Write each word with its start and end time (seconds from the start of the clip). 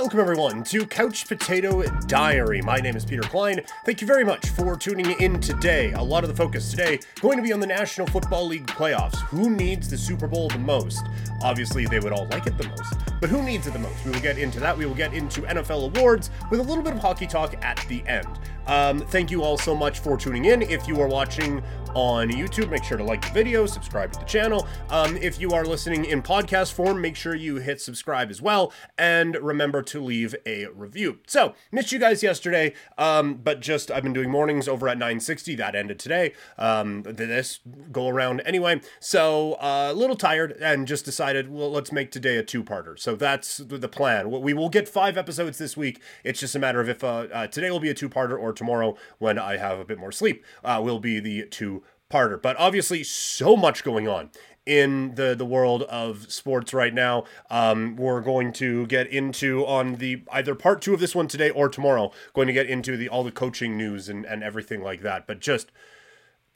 Welcome, 0.00 0.20
everyone, 0.20 0.64
to 0.64 0.86
Couch 0.86 1.28
Potato 1.28 1.82
Diary. 2.06 2.62
My 2.62 2.78
name 2.78 2.96
is 2.96 3.04
Peter 3.04 3.20
Klein. 3.20 3.60
Thank 3.84 4.00
you 4.00 4.06
very 4.06 4.24
much 4.24 4.48
for 4.48 4.74
tuning 4.74 5.10
in 5.20 5.38
today. 5.40 5.92
A 5.92 6.02
lot 6.02 6.24
of 6.24 6.30
the 6.30 6.34
focus 6.34 6.70
today 6.70 7.00
going 7.20 7.36
to 7.36 7.42
be 7.42 7.52
on 7.52 7.60
the 7.60 7.66
National 7.66 8.06
Football 8.06 8.46
League 8.46 8.66
playoffs. 8.66 9.18
Who 9.26 9.50
needs 9.50 9.90
the 9.90 9.98
Super 9.98 10.26
Bowl 10.26 10.48
the 10.48 10.58
most? 10.58 11.04
Obviously, 11.42 11.84
they 11.84 12.00
would 12.00 12.14
all 12.14 12.26
like 12.28 12.46
it 12.46 12.56
the 12.56 12.66
most, 12.66 12.94
but 13.20 13.28
who 13.28 13.42
needs 13.42 13.66
it 13.66 13.74
the 13.74 13.78
most? 13.78 14.02
We 14.06 14.12
will 14.12 14.20
get 14.20 14.38
into 14.38 14.58
that. 14.58 14.76
We 14.76 14.86
will 14.86 14.94
get 14.94 15.12
into 15.12 15.42
NFL 15.42 15.94
awards 15.94 16.30
with 16.50 16.60
a 16.60 16.62
little 16.62 16.82
bit 16.82 16.94
of 16.94 17.00
hockey 17.00 17.26
talk 17.26 17.62
at 17.62 17.84
the 17.86 18.02
end. 18.06 18.26
Um, 18.66 19.00
thank 19.00 19.30
you 19.30 19.42
all 19.42 19.58
so 19.58 19.74
much 19.74 19.98
for 20.00 20.16
tuning 20.16 20.46
in. 20.46 20.62
If 20.62 20.86
you 20.86 21.00
are 21.00 21.08
watching 21.08 21.62
on 21.94 22.28
YouTube, 22.28 22.70
make 22.70 22.84
sure 22.84 22.96
to 22.96 23.04
like 23.04 23.22
the 23.22 23.32
video, 23.32 23.66
subscribe 23.66 24.12
to 24.12 24.18
the 24.20 24.24
channel. 24.24 24.66
Um, 24.90 25.16
if 25.16 25.40
you 25.40 25.50
are 25.50 25.64
listening 25.64 26.04
in 26.04 26.22
podcast 26.22 26.72
form, 26.72 27.00
make 27.00 27.16
sure 27.16 27.34
you 27.34 27.56
hit 27.56 27.80
subscribe 27.80 28.30
as 28.30 28.40
well, 28.40 28.72
and 28.96 29.36
remember 29.36 29.82
to 29.82 30.00
leave 30.00 30.34
a 30.46 30.66
review. 30.66 31.18
So, 31.26 31.54
missed 31.72 31.92
you 31.92 31.98
guys 31.98 32.22
yesterday, 32.22 32.74
um, 32.96 33.34
but 33.34 33.60
just 33.60 33.90
I've 33.90 34.02
been 34.02 34.12
doing 34.12 34.30
mornings 34.30 34.68
over 34.68 34.88
at 34.88 34.98
960. 34.98 35.56
That 35.56 35.74
ended 35.74 35.98
today. 35.98 36.32
Um, 36.58 37.02
this 37.02 37.60
go 37.90 38.08
around 38.08 38.40
anyway. 38.42 38.80
So, 39.00 39.54
uh, 39.54 39.88
a 39.90 39.94
little 39.94 40.16
tired, 40.16 40.52
and 40.60 40.86
just 40.86 41.04
decided, 41.04 41.50
well, 41.50 41.70
let's 41.70 41.92
make 41.92 42.10
today 42.10 42.36
a 42.36 42.42
two-parter. 42.42 42.98
So 42.98 43.16
that's 43.16 43.58
the 43.58 43.88
plan. 43.88 44.30
We 44.30 44.54
will 44.54 44.68
get 44.68 44.88
five 44.88 45.16
episodes 45.16 45.58
this 45.58 45.76
week. 45.76 46.00
It's 46.24 46.40
just 46.40 46.54
a 46.54 46.58
matter 46.58 46.80
of 46.80 46.88
if 46.88 47.02
uh, 47.02 47.26
uh, 47.32 47.46
today 47.48 47.70
will 47.70 47.80
be 47.80 47.90
a 47.90 47.94
two-parter 47.94 48.38
or 48.38 48.49
tomorrow 48.52 48.96
when 49.18 49.38
I 49.38 49.56
have 49.56 49.78
a 49.78 49.84
bit 49.84 49.98
more 49.98 50.12
sleep 50.12 50.44
uh, 50.64 50.80
will 50.82 50.98
be 50.98 51.20
the 51.20 51.46
two 51.46 51.82
parter. 52.10 52.40
But 52.40 52.56
obviously, 52.58 53.04
so 53.04 53.56
much 53.56 53.84
going 53.84 54.08
on 54.08 54.30
in 54.66 55.14
the 55.14 55.34
the 55.34 55.44
world 55.44 55.82
of 55.84 56.30
sports 56.30 56.74
right 56.74 56.92
now. 56.92 57.24
Um, 57.50 57.96
we're 57.96 58.20
going 58.20 58.52
to 58.54 58.86
get 58.86 59.06
into 59.08 59.64
on 59.66 59.96
the 59.96 60.22
either 60.30 60.54
part 60.54 60.82
two 60.82 60.94
of 60.94 61.00
this 61.00 61.14
one 61.14 61.28
today 61.28 61.50
or 61.50 61.68
tomorrow. 61.68 62.12
Going 62.34 62.46
to 62.46 62.52
get 62.52 62.68
into 62.68 62.96
the 62.96 63.08
all 63.08 63.24
the 63.24 63.32
coaching 63.32 63.76
news 63.76 64.08
and 64.08 64.24
and 64.24 64.42
everything 64.42 64.82
like 64.82 65.02
that. 65.02 65.26
But 65.26 65.40
just 65.40 65.72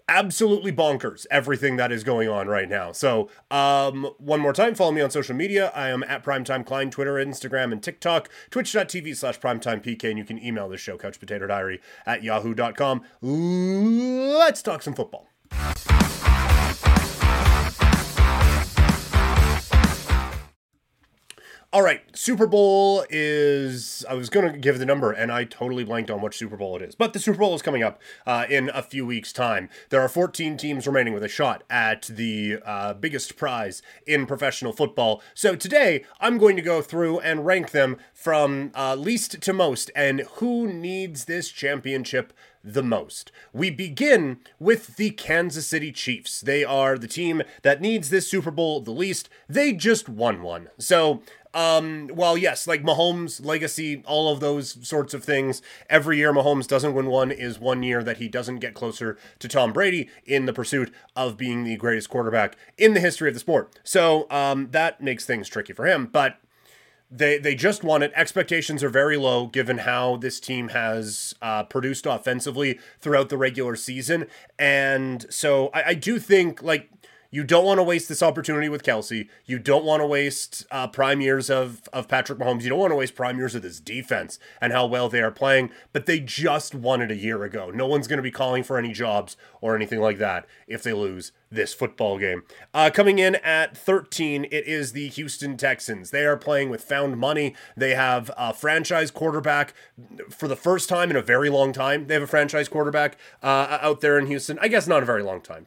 absolutely 0.08 0.72
bonkers 0.72 1.26
everything 1.30 1.76
that 1.76 1.90
is 1.92 2.04
going 2.04 2.28
on 2.28 2.48
right 2.48 2.68
now. 2.68 2.92
So, 2.92 3.28
um, 3.50 4.10
one 4.18 4.40
more 4.40 4.52
time, 4.52 4.74
follow 4.74 4.92
me 4.92 5.00
on 5.00 5.10
social 5.10 5.34
media. 5.34 5.70
I 5.74 5.88
am 5.88 6.02
at 6.04 6.24
Primetime 6.24 6.64
Klein, 6.64 6.90
Twitter, 6.90 7.14
Instagram, 7.14 7.72
and 7.72 7.82
TikTok, 7.82 8.28
twitch.tv 8.50 9.16
slash 9.16 9.38
primetimepk, 9.40 10.04
and 10.08 10.18
you 10.18 10.24
can 10.24 10.42
email 10.42 10.68
the 10.68 10.76
show, 10.76 10.96
couchpotatodiary 10.98 11.80
at 12.06 12.22
yahoo.com. 12.22 13.02
Let's 13.22 14.62
talk 14.62 14.82
some 14.82 14.94
football. 14.94 15.28
All 21.74 21.82
right, 21.82 22.02
Super 22.16 22.46
Bowl 22.46 23.04
is. 23.10 24.04
I 24.08 24.14
was 24.14 24.30
going 24.30 24.52
to 24.52 24.56
give 24.56 24.78
the 24.78 24.86
number, 24.86 25.10
and 25.10 25.32
I 25.32 25.42
totally 25.42 25.82
blanked 25.82 26.08
on 26.08 26.22
which 26.22 26.36
Super 26.36 26.56
Bowl 26.56 26.76
it 26.76 26.82
is. 26.82 26.94
But 26.94 27.14
the 27.14 27.18
Super 27.18 27.38
Bowl 27.38 27.52
is 27.56 27.62
coming 27.62 27.82
up 27.82 28.00
uh, 28.24 28.46
in 28.48 28.70
a 28.72 28.80
few 28.80 29.04
weeks' 29.04 29.32
time. 29.32 29.68
There 29.90 30.00
are 30.00 30.08
14 30.08 30.56
teams 30.56 30.86
remaining 30.86 31.14
with 31.14 31.24
a 31.24 31.28
shot 31.28 31.64
at 31.68 32.02
the 32.02 32.60
uh, 32.64 32.94
biggest 32.94 33.36
prize 33.36 33.82
in 34.06 34.24
professional 34.24 34.72
football. 34.72 35.20
So 35.34 35.56
today, 35.56 36.04
I'm 36.20 36.38
going 36.38 36.54
to 36.54 36.62
go 36.62 36.80
through 36.80 37.18
and 37.18 37.44
rank 37.44 37.72
them 37.72 37.96
from 38.12 38.70
uh, 38.76 38.94
least 38.94 39.40
to 39.40 39.52
most, 39.52 39.90
and 39.96 40.20
who 40.34 40.72
needs 40.72 41.24
this 41.24 41.50
championship 41.50 42.32
the 42.64 42.82
most. 42.82 43.30
We 43.52 43.70
begin 43.70 44.38
with 44.58 44.96
the 44.96 45.10
Kansas 45.10 45.66
City 45.66 45.92
Chiefs. 45.92 46.40
They 46.40 46.64
are 46.64 46.96
the 46.96 47.06
team 47.06 47.42
that 47.62 47.80
needs 47.80 48.10
this 48.10 48.28
Super 48.30 48.50
Bowl 48.50 48.80
the 48.80 48.90
least. 48.90 49.28
They 49.48 49.72
just 49.72 50.08
won 50.08 50.42
one. 50.42 50.70
So 50.78 51.22
um, 51.54 52.10
well, 52.12 52.36
yes, 52.36 52.66
like 52.66 52.82
Mahomes' 52.82 53.44
legacy, 53.44 54.02
all 54.06 54.32
of 54.32 54.40
those 54.40 54.86
sorts 54.86 55.14
of 55.14 55.22
things. 55.22 55.62
Every 55.88 56.18
year 56.18 56.32
Mahomes 56.32 56.66
doesn't 56.66 56.94
win 56.94 57.06
one 57.06 57.30
is 57.30 57.60
one 57.60 57.84
year 57.84 58.02
that 58.02 58.16
he 58.16 58.28
doesn't 58.28 58.58
get 58.58 58.74
closer 58.74 59.16
to 59.38 59.48
Tom 59.48 59.72
Brady 59.72 60.10
in 60.26 60.46
the 60.46 60.52
pursuit 60.52 60.92
of 61.14 61.36
being 61.36 61.62
the 61.62 61.76
greatest 61.76 62.10
quarterback 62.10 62.56
in 62.76 62.92
the 62.92 63.00
history 63.00 63.28
of 63.28 63.34
the 63.34 63.40
sport. 63.40 63.78
So 63.84 64.26
um, 64.30 64.68
that 64.72 65.00
makes 65.00 65.24
things 65.24 65.48
tricky 65.48 65.72
for 65.72 65.86
him. 65.86 66.06
But 66.06 66.38
they 67.16 67.38
they 67.38 67.54
just 67.54 67.84
won 67.84 68.02
it. 68.02 68.12
Expectations 68.14 68.82
are 68.82 68.88
very 68.88 69.16
low 69.16 69.46
given 69.46 69.78
how 69.78 70.16
this 70.16 70.40
team 70.40 70.68
has 70.68 71.34
uh, 71.40 71.62
produced 71.64 72.06
offensively 72.06 72.78
throughout 73.00 73.28
the 73.28 73.38
regular 73.38 73.76
season, 73.76 74.26
and 74.58 75.26
so 75.30 75.70
I, 75.72 75.82
I 75.90 75.94
do 75.94 76.18
think 76.18 76.62
like 76.62 76.90
you 77.34 77.42
don't 77.42 77.64
want 77.64 77.78
to 77.78 77.82
waste 77.82 78.08
this 78.08 78.22
opportunity 78.22 78.68
with 78.68 78.84
Kelce. 78.84 79.28
You 79.44 79.58
don't 79.58 79.84
want 79.84 80.00
to 80.00 80.06
waste 80.06 80.64
uh, 80.70 80.86
prime 80.86 81.20
years 81.20 81.50
of, 81.50 81.82
of 81.92 82.06
Patrick 82.06 82.38
Mahomes. 82.38 82.62
You 82.62 82.68
don't 82.68 82.78
want 82.78 82.92
to 82.92 82.96
waste 82.96 83.16
prime 83.16 83.38
years 83.38 83.56
of 83.56 83.62
this 83.62 83.80
defense 83.80 84.38
and 84.60 84.72
how 84.72 84.86
well 84.86 85.08
they 85.08 85.20
are 85.20 85.32
playing. 85.32 85.70
But 85.92 86.06
they 86.06 86.20
just 86.20 86.76
won 86.76 87.02
it 87.02 87.10
a 87.10 87.16
year 87.16 87.42
ago. 87.42 87.72
No 87.72 87.88
one's 87.88 88.06
going 88.06 88.18
to 88.18 88.22
be 88.22 88.30
calling 88.30 88.62
for 88.62 88.78
any 88.78 88.92
jobs 88.92 89.36
or 89.60 89.74
anything 89.74 90.00
like 90.00 90.18
that 90.18 90.46
if 90.68 90.84
they 90.84 90.92
lose 90.92 91.32
this 91.54 91.74
football 91.74 92.18
game. 92.18 92.42
Uh, 92.72 92.90
coming 92.92 93.18
in 93.18 93.36
at 93.36 93.76
13, 93.76 94.44
it 94.44 94.66
is 94.66 94.92
the 94.92 95.08
Houston 95.08 95.56
Texans. 95.56 96.10
They 96.10 96.24
are 96.24 96.36
playing 96.36 96.70
with 96.70 96.82
found 96.84 97.18
money. 97.18 97.54
They 97.76 97.94
have 97.94 98.30
a 98.36 98.52
franchise 98.52 99.10
quarterback 99.10 99.74
for 100.30 100.48
the 100.48 100.56
first 100.56 100.88
time 100.88 101.10
in 101.10 101.16
a 101.16 101.22
very 101.22 101.50
long 101.50 101.72
time. 101.72 102.06
They 102.06 102.14
have 102.14 102.22
a 102.22 102.28
franchise 102.28 102.68
quarterback 102.68 103.16
uh, 103.42 103.78
out 103.80 104.00
there 104.00 104.18
in 104.18 104.26
Houston. 104.26 104.58
I 104.60 104.68
guess 104.68 104.86
not 104.86 105.02
a 105.02 105.06
very 105.06 105.22
long 105.22 105.40
time. 105.40 105.66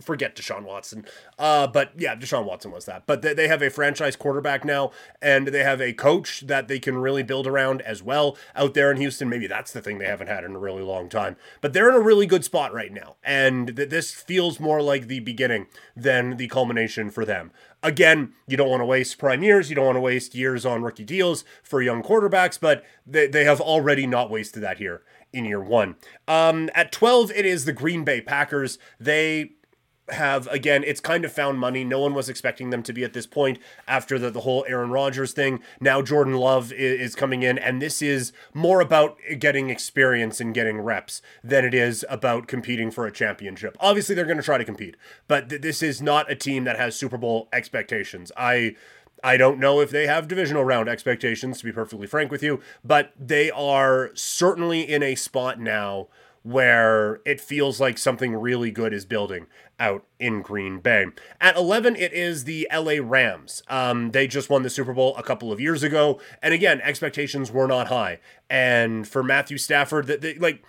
Forget 0.00 0.36
Deshaun 0.36 0.64
Watson. 0.64 1.04
Uh, 1.38 1.66
but 1.66 1.92
yeah, 1.96 2.14
Deshaun 2.14 2.44
Watson 2.44 2.70
was 2.70 2.84
that. 2.86 3.06
But 3.06 3.22
they 3.22 3.48
have 3.48 3.62
a 3.62 3.70
franchise 3.70 4.16
quarterback 4.16 4.64
now, 4.64 4.90
and 5.22 5.48
they 5.48 5.62
have 5.62 5.80
a 5.80 5.92
coach 5.92 6.42
that 6.46 6.68
they 6.68 6.78
can 6.78 6.98
really 6.98 7.22
build 7.22 7.46
around 7.46 7.82
as 7.82 8.02
well 8.02 8.36
out 8.54 8.74
there 8.74 8.90
in 8.90 8.96
Houston. 8.98 9.28
Maybe 9.28 9.46
that's 9.46 9.72
the 9.72 9.80
thing 9.80 9.98
they 9.98 10.06
haven't 10.06 10.28
had 10.28 10.44
in 10.44 10.54
a 10.54 10.58
really 10.58 10.82
long 10.82 11.08
time. 11.08 11.36
But 11.60 11.72
they're 11.72 11.88
in 11.88 11.94
a 11.94 12.00
really 12.00 12.26
good 12.26 12.44
spot 12.44 12.72
right 12.72 12.92
now. 12.92 13.16
And 13.22 13.76
th- 13.76 13.88
this 13.88 14.12
feels 14.12 14.60
more 14.60 14.82
like 14.82 14.97
like 14.98 15.08
the 15.08 15.20
beginning 15.20 15.66
than 15.96 16.36
the 16.36 16.48
culmination 16.48 17.10
for 17.10 17.24
them. 17.24 17.50
Again, 17.82 18.32
you 18.46 18.56
don't 18.56 18.68
want 18.68 18.80
to 18.80 18.86
waste 18.86 19.18
prime 19.18 19.42
years, 19.42 19.70
you 19.70 19.76
don't 19.76 19.86
want 19.86 19.96
to 19.96 20.00
waste 20.00 20.34
years 20.34 20.66
on 20.66 20.82
rookie 20.82 21.04
deals 21.04 21.44
for 21.62 21.80
young 21.80 22.02
quarterbacks, 22.02 22.58
but 22.60 22.84
they, 23.06 23.28
they 23.28 23.44
have 23.44 23.60
already 23.60 24.06
not 24.06 24.30
wasted 24.30 24.62
that 24.62 24.78
here 24.78 25.02
in 25.32 25.44
year 25.44 25.60
one. 25.60 25.96
Um, 26.26 26.70
at 26.74 26.90
12, 26.90 27.30
it 27.32 27.46
is 27.46 27.64
the 27.64 27.72
Green 27.72 28.04
Bay 28.04 28.20
Packers. 28.20 28.78
They 28.98 29.52
have 30.10 30.46
again 30.48 30.84
it's 30.84 31.00
kind 31.00 31.24
of 31.24 31.32
found 31.32 31.58
money. 31.58 31.84
No 31.84 32.00
one 32.00 32.14
was 32.14 32.28
expecting 32.28 32.70
them 32.70 32.82
to 32.82 32.92
be 32.92 33.04
at 33.04 33.12
this 33.12 33.26
point 33.26 33.58
after 33.86 34.18
the, 34.18 34.30
the 34.30 34.40
whole 34.40 34.64
aaron 34.68 34.90
rodgers 34.90 35.32
thing. 35.32 35.60
Now 35.80 36.02
jordan 36.02 36.34
love 36.34 36.72
is, 36.72 37.00
is 37.00 37.14
coming 37.14 37.42
in 37.42 37.58
and 37.58 37.80
this 37.80 38.02
is 38.02 38.32
more 38.54 38.80
about 38.80 39.18
getting 39.38 39.70
experience 39.70 40.40
and 40.40 40.54
getting 40.54 40.80
reps 40.80 41.22
than 41.42 41.64
it 41.64 41.74
is 41.74 42.04
about 42.08 42.46
competing 42.46 42.90
for 42.90 43.06
a 43.06 43.12
championship. 43.12 43.76
Obviously 43.80 44.14
they're 44.14 44.24
going 44.24 44.36
to 44.36 44.42
try 44.42 44.58
to 44.58 44.64
compete 44.64 44.96
but 45.26 45.48
th- 45.48 45.62
this 45.62 45.82
is 45.82 46.00
not 46.00 46.30
a 46.30 46.34
team 46.34 46.64
that 46.64 46.78
has 46.78 46.96
super 46.96 47.18
bowl 47.18 47.48
expectations. 47.52 48.32
I 48.36 48.76
I 49.22 49.36
don't 49.36 49.58
know 49.58 49.80
if 49.80 49.90
they 49.90 50.06
have 50.06 50.28
divisional 50.28 50.64
round 50.64 50.88
expectations, 50.88 51.58
to 51.58 51.64
be 51.64 51.72
perfectly 51.72 52.06
frank 52.06 52.30
with 52.30 52.42
you, 52.42 52.60
but 52.84 53.12
they 53.18 53.50
are 53.50 54.10
certainly 54.14 54.82
in 54.82 55.02
a 55.02 55.14
spot 55.14 55.58
now 55.58 56.08
where 56.48 57.20
it 57.26 57.40
feels 57.42 57.78
like 57.78 57.98
something 57.98 58.34
really 58.34 58.70
good 58.70 58.94
is 58.94 59.04
building 59.04 59.46
out 59.78 60.04
in 60.18 60.40
Green 60.40 60.80
Bay. 60.80 61.04
At 61.42 61.56
11, 61.56 61.94
it 61.96 62.12
is 62.14 62.44
the 62.44 62.66
LA 62.72 62.94
Rams. 63.02 63.62
Um, 63.68 64.12
they 64.12 64.26
just 64.26 64.48
won 64.48 64.62
the 64.62 64.70
Super 64.70 64.94
Bowl 64.94 65.14
a 65.16 65.22
couple 65.22 65.52
of 65.52 65.60
years 65.60 65.82
ago. 65.82 66.18
And 66.42 66.54
again, 66.54 66.80
expectations 66.80 67.52
were 67.52 67.66
not 67.66 67.88
high. 67.88 68.20
And 68.48 69.06
for 69.06 69.22
Matthew 69.22 69.58
Stafford, 69.58 70.06
that 70.06 70.40
like, 70.40 70.64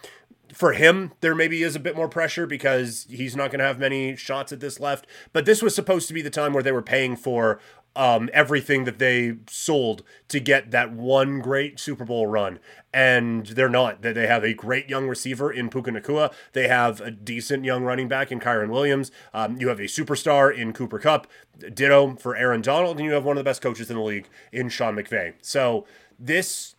for 0.53 0.73
him, 0.73 1.13
there 1.22 1.35
maybe 1.35 1.63
is 1.63 1.75
a 1.78 1.79
bit 1.79 1.96
more 1.96 2.09
pressure 2.09 2.46
because 2.46 3.07
he's 3.09 3.35
not 3.35 3.50
going 3.50 3.59
to 3.59 3.66
have 3.66 3.79
many 3.79 4.17
shots 4.17 4.51
at 4.51 4.59
this 4.59 4.79
left. 4.81 5.07
But 5.31 5.46
this 5.46 5.61
was 5.61 5.73
supposed 5.73 6.09
to 6.09 6.13
be 6.13 6.22
the 6.22 6.29
time 6.29 6.51
where 6.51 6.63
they 6.63 6.72
were 6.73 6.81
paying 6.81 7.16
for 7.16 7.59
um, 7.96 8.30
everything 8.34 8.86
that 8.86 9.00
they 9.00 9.38
sold 9.50 10.03
to 10.30 10.40
get 10.40 10.72
that 10.72 10.94
one 10.94 11.40
great 11.40 11.80
Super 11.80 12.06
Bowl 12.06 12.28
run. 12.28 12.59
And 12.94 13.46
they're 13.47 13.70
not. 13.70 14.02
They 14.02 14.28
have 14.28 14.44
a 14.44 14.53
great 14.53 14.90
young 14.90 15.08
receiver 15.08 15.52
in 15.52 15.70
Puka 15.70 15.91
Nacua. 15.91 16.34
They 16.53 16.68
have 16.68 17.02
a 17.02 17.12
decent 17.12 17.66
young 17.66 17.84
running 17.84 18.08
back 18.08 18.32
in 18.32 18.40
Kyren 18.40 18.70
Williams. 18.70 19.12
Um, 19.34 19.58
you 19.59 19.68
have 19.68 19.80
a 19.80 19.84
superstar 19.84 20.56
in 20.56 20.74
Cooper 20.74 21.00
Kupp. 21.00 21.28
Ditto 21.74 22.16
for 22.16 22.36
Aaron 22.36 22.62
Donald. 22.62 22.97
And 22.97 23.06
you 23.06 23.12
have 23.14 23.26
one 23.26 23.38
of 23.38 23.44
the 23.44 23.50
best 23.50 23.62
coaches 23.62 23.90
in 23.90 23.97
the 23.97 24.03
league 24.03 24.28
in 24.52 24.70
Sean 24.70 24.96
McVay. 24.96 25.34
So 25.42 25.85
this, 26.18 26.76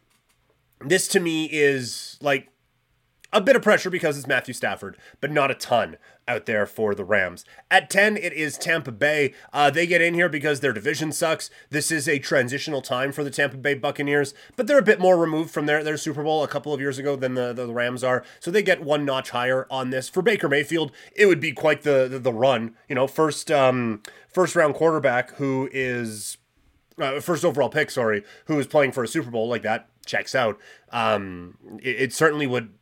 this 0.80 1.06
to 1.08 1.20
me 1.20 1.46
is 1.46 2.18
like 2.20 2.48
a 3.32 3.40
bit 3.40 3.56
of 3.56 3.62
pressure 3.62 3.90
because 3.90 4.18
it's 4.18 4.26
Matthew 4.26 4.54
Stafford, 4.54 4.96
but 5.20 5.30
not 5.30 5.50
a 5.50 5.54
ton 5.54 5.96
out 6.30 6.46
there 6.46 6.64
for 6.64 6.94
the 6.94 7.04
Rams. 7.04 7.44
At 7.70 7.90
10, 7.90 8.16
it 8.16 8.32
is 8.32 8.56
Tampa 8.56 8.92
Bay. 8.92 9.34
Uh, 9.52 9.68
they 9.68 9.86
get 9.86 10.00
in 10.00 10.14
here 10.14 10.28
because 10.28 10.60
their 10.60 10.72
division 10.72 11.10
sucks. 11.10 11.50
This 11.70 11.90
is 11.90 12.08
a 12.08 12.20
transitional 12.20 12.80
time 12.82 13.10
for 13.10 13.24
the 13.24 13.30
Tampa 13.30 13.56
Bay 13.56 13.74
Buccaneers, 13.74 14.32
but 14.54 14.68
they're 14.68 14.78
a 14.78 14.82
bit 14.82 15.00
more 15.00 15.18
removed 15.18 15.50
from 15.50 15.66
their, 15.66 15.82
their 15.82 15.96
Super 15.96 16.22
Bowl 16.22 16.44
a 16.44 16.48
couple 16.48 16.72
of 16.72 16.80
years 16.80 16.98
ago 16.98 17.16
than 17.16 17.34
the, 17.34 17.52
the, 17.52 17.70
Rams 17.70 18.04
are. 18.04 18.24
So 18.38 18.50
they 18.50 18.62
get 18.62 18.82
one 18.82 19.04
notch 19.04 19.30
higher 19.30 19.66
on 19.70 19.90
this. 19.90 20.08
For 20.08 20.22
Baker 20.22 20.48
Mayfield, 20.48 20.92
it 21.16 21.26
would 21.26 21.40
be 21.40 21.52
quite 21.52 21.82
the, 21.82 22.06
the, 22.08 22.18
the 22.18 22.32
run. 22.32 22.74
You 22.88 22.94
know, 22.94 23.06
first 23.06 23.50
um, 23.50 24.02
first 24.32 24.54
round 24.54 24.74
quarterback 24.74 25.36
who 25.36 25.68
is 25.72 26.36
uh, 27.00 27.20
first 27.20 27.44
overall 27.44 27.70
pick, 27.70 27.90
sorry, 27.90 28.22
who 28.46 28.58
is 28.58 28.66
playing 28.66 28.92
for 28.92 29.02
a 29.02 29.08
Super 29.08 29.30
Bowl 29.30 29.48
like 29.48 29.62
that 29.62 29.88
checks 30.04 30.34
out. 30.34 30.58
Um, 30.90 31.56
it, 31.82 32.02
it 32.02 32.12
certainly 32.12 32.46
would 32.46 32.72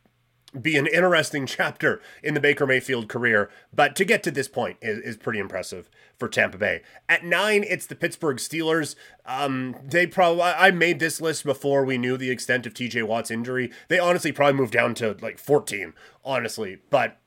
be 0.59 0.77
an 0.77 0.87
interesting 0.87 1.45
chapter 1.47 2.01
in 2.23 2.33
the 2.33 2.39
Baker 2.39 2.65
Mayfield 2.65 3.07
career, 3.07 3.49
but 3.73 3.95
to 3.95 4.05
get 4.05 4.23
to 4.23 4.31
this 4.31 4.47
point 4.47 4.77
is, 4.81 4.99
is 4.99 5.17
pretty 5.17 5.39
impressive 5.39 5.89
for 6.17 6.27
Tampa 6.27 6.57
Bay. 6.57 6.81
At 7.07 7.23
nine, 7.23 7.63
it's 7.67 7.85
the 7.85 7.95
Pittsburgh 7.95 8.37
Steelers. 8.37 8.95
Um, 9.25 9.75
they 9.83 10.07
probably 10.07 10.43
I 10.43 10.71
made 10.71 10.99
this 10.99 11.21
list 11.21 11.43
before 11.43 11.85
we 11.85 11.97
knew 11.97 12.17
the 12.17 12.31
extent 12.31 12.65
of 12.65 12.73
TJ 12.73 13.03
Watt's 13.03 13.31
injury. 13.31 13.71
They 13.87 13.99
honestly 13.99 14.31
probably 14.31 14.59
moved 14.59 14.73
down 14.73 14.93
to 14.95 15.15
like 15.21 15.39
14, 15.39 15.93
honestly, 16.23 16.79
but 16.89 17.17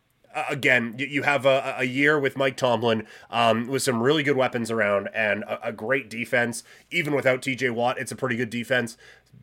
again, 0.48 0.94
you 0.98 1.22
have 1.22 1.46
a, 1.46 1.76
a 1.78 1.84
year 1.84 2.18
with 2.18 2.36
Mike 2.36 2.56
Tomlin 2.56 3.06
um, 3.30 3.66
with 3.66 3.82
some 3.82 4.02
really 4.02 4.22
good 4.22 4.36
weapons 4.36 4.70
around 4.70 5.08
and 5.14 5.42
a, 5.44 5.68
a, 5.68 5.72
great 5.72 6.08
defense. 6.08 6.64
Even 6.90 7.14
without 7.14 7.42
TJ 7.42 7.72
Watt, 7.72 7.98
it's 7.98 8.12
a 8.12 8.16
pretty 8.16 8.36
good 8.36 8.50
defense. 8.50 8.96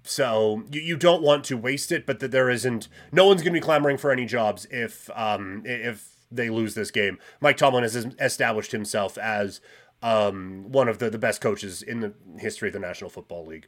So 0.04 0.64
you, 0.72 0.82
you 0.82 0.98
don't 0.98 1.22
want 1.22 1.44
to 1.46 1.58
waste 1.58 1.92
it, 1.92 2.06
but 2.06 2.20
that 2.20 2.32
there 2.32 2.50
isn't. 2.50 2.88
No 3.12 3.26
one's 3.26 3.42
going 3.42 3.54
to 3.54 3.60
be 3.60 3.64
clamoring 3.64 3.98
for 3.98 4.12
any 4.12 4.26
jobs 4.26 4.68
if 4.72 5.10
um, 5.16 5.64
if 5.66 6.16
they 6.32 6.50
lose 6.50 6.76
this 6.76 6.92
game. 6.92 7.18
Mike 7.42 7.58
Tomlin 7.58 7.84
has 7.84 7.96
established 7.96 8.72
himself 8.72 9.18
as 9.18 9.62
um, 10.02 10.72
one 10.72 10.88
of 10.88 11.00
the, 11.00 11.10
the 11.10 11.18
best 11.18 11.42
coaches 11.42 11.82
in 11.82 12.00
the 12.00 12.14
history 12.38 12.70
of 12.70 12.74
the 12.74 12.80
National 12.80 13.10
Football 13.10 13.46
League. 13.46 13.68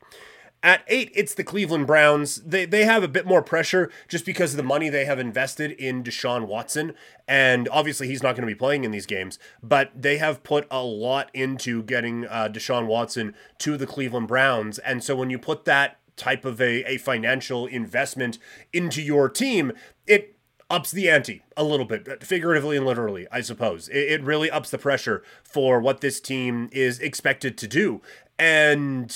At 0.63 0.83
eight, 0.87 1.11
it's 1.15 1.33
the 1.33 1.43
Cleveland 1.43 1.87
Browns. 1.87 2.35
They, 2.35 2.65
they 2.65 2.85
have 2.85 3.01
a 3.01 3.07
bit 3.07 3.25
more 3.25 3.41
pressure 3.41 3.89
just 4.07 4.25
because 4.25 4.53
of 4.53 4.57
the 4.57 4.63
money 4.63 4.89
they 4.89 5.05
have 5.05 5.17
invested 5.17 5.71
in 5.71 6.03
Deshaun 6.03 6.45
Watson. 6.45 6.93
And 7.27 7.67
obviously, 7.69 8.07
he's 8.07 8.21
not 8.21 8.35
going 8.35 8.47
to 8.47 8.53
be 8.53 8.57
playing 8.57 8.83
in 8.83 8.91
these 8.91 9.07
games, 9.07 9.39
but 9.63 9.91
they 9.99 10.17
have 10.17 10.43
put 10.43 10.67
a 10.69 10.83
lot 10.83 11.31
into 11.33 11.81
getting 11.81 12.27
uh, 12.27 12.49
Deshaun 12.51 12.85
Watson 12.85 13.33
to 13.59 13.75
the 13.75 13.87
Cleveland 13.87 14.27
Browns. 14.27 14.77
And 14.79 15.03
so 15.03 15.15
when 15.15 15.31
you 15.31 15.39
put 15.39 15.65
that 15.65 15.97
type 16.15 16.45
of 16.45 16.61
a, 16.61 16.83
a 16.83 16.97
financial 16.97 17.65
investment 17.65 18.37
into 18.71 19.01
your 19.01 19.29
team, 19.29 19.71
it 20.05 20.35
ups 20.69 20.91
the 20.91 21.09
ante 21.09 21.41
a 21.57 21.63
little 21.63 21.85
bit, 21.85 22.23
figuratively 22.23 22.77
and 22.77 22.85
literally, 22.85 23.27
I 23.31 23.41
suppose. 23.41 23.89
It, 23.89 24.11
it 24.11 24.23
really 24.23 24.51
ups 24.51 24.69
the 24.69 24.77
pressure 24.77 25.23
for 25.43 25.79
what 25.79 26.01
this 26.01 26.21
team 26.21 26.69
is 26.71 26.99
expected 26.99 27.57
to 27.57 27.67
do. 27.67 28.01
And 28.37 29.15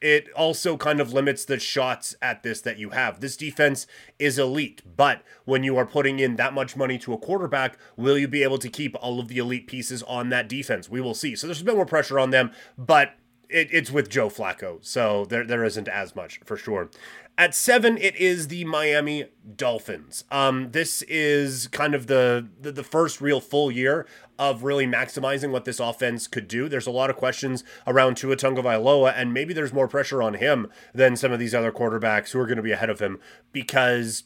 it 0.00 0.30
also 0.32 0.76
kind 0.76 1.00
of 1.00 1.12
limits 1.12 1.44
the 1.44 1.58
shots 1.58 2.14
at 2.22 2.42
this 2.42 2.60
that 2.62 2.78
you 2.78 2.90
have. 2.90 3.20
This 3.20 3.36
defense 3.36 3.86
is 4.18 4.38
elite, 4.38 4.82
but 4.96 5.22
when 5.44 5.62
you 5.62 5.76
are 5.76 5.86
putting 5.86 6.18
in 6.18 6.36
that 6.36 6.54
much 6.54 6.76
money 6.76 6.98
to 6.98 7.12
a 7.12 7.18
quarterback, 7.18 7.76
will 7.96 8.16
you 8.16 8.28
be 8.28 8.42
able 8.42 8.58
to 8.58 8.68
keep 8.68 8.96
all 9.00 9.20
of 9.20 9.28
the 9.28 9.38
elite 9.38 9.66
pieces 9.66 10.02
on 10.04 10.30
that 10.30 10.48
defense? 10.48 10.88
We 10.88 11.00
will 11.00 11.14
see. 11.14 11.36
So 11.36 11.46
there's 11.46 11.60
a 11.60 11.64
bit 11.64 11.76
more 11.76 11.86
pressure 11.86 12.18
on 12.18 12.30
them, 12.30 12.52
but 12.78 13.14
it, 13.50 13.68
it's 13.72 13.90
with 13.90 14.08
Joe 14.08 14.28
Flacco, 14.28 14.78
so 14.80 15.24
there 15.24 15.44
there 15.44 15.64
isn't 15.64 15.88
as 15.88 16.14
much 16.14 16.40
for 16.44 16.56
sure. 16.56 16.90
At 17.36 17.54
seven, 17.54 17.96
it 17.96 18.16
is 18.16 18.48
the 18.48 18.64
Miami 18.64 19.26
Dolphins. 19.56 20.24
Um, 20.30 20.72
this 20.72 21.00
is 21.02 21.68
kind 21.68 21.94
of 21.94 22.06
the, 22.06 22.48
the, 22.60 22.70
the 22.70 22.84
first 22.84 23.22
real 23.22 23.40
full 23.40 23.70
year 23.70 24.06
of 24.38 24.62
really 24.62 24.86
maximizing 24.86 25.50
what 25.50 25.64
this 25.64 25.80
offense 25.80 26.26
could 26.26 26.48
do. 26.48 26.68
There's 26.68 26.86
a 26.86 26.90
lot 26.90 27.08
of 27.08 27.16
questions 27.16 27.64
around 27.86 28.18
Tua 28.18 28.36
Tagovailoa, 28.36 29.14
and 29.16 29.32
maybe 29.32 29.54
there's 29.54 29.72
more 29.72 29.88
pressure 29.88 30.22
on 30.22 30.34
him 30.34 30.68
than 30.92 31.16
some 31.16 31.32
of 31.32 31.38
these 31.38 31.54
other 31.54 31.72
quarterbacks 31.72 32.32
who 32.32 32.40
are 32.40 32.46
going 32.46 32.58
to 32.58 32.62
be 32.62 32.72
ahead 32.72 32.90
of 32.90 32.98
him 32.98 33.18
because 33.52 34.24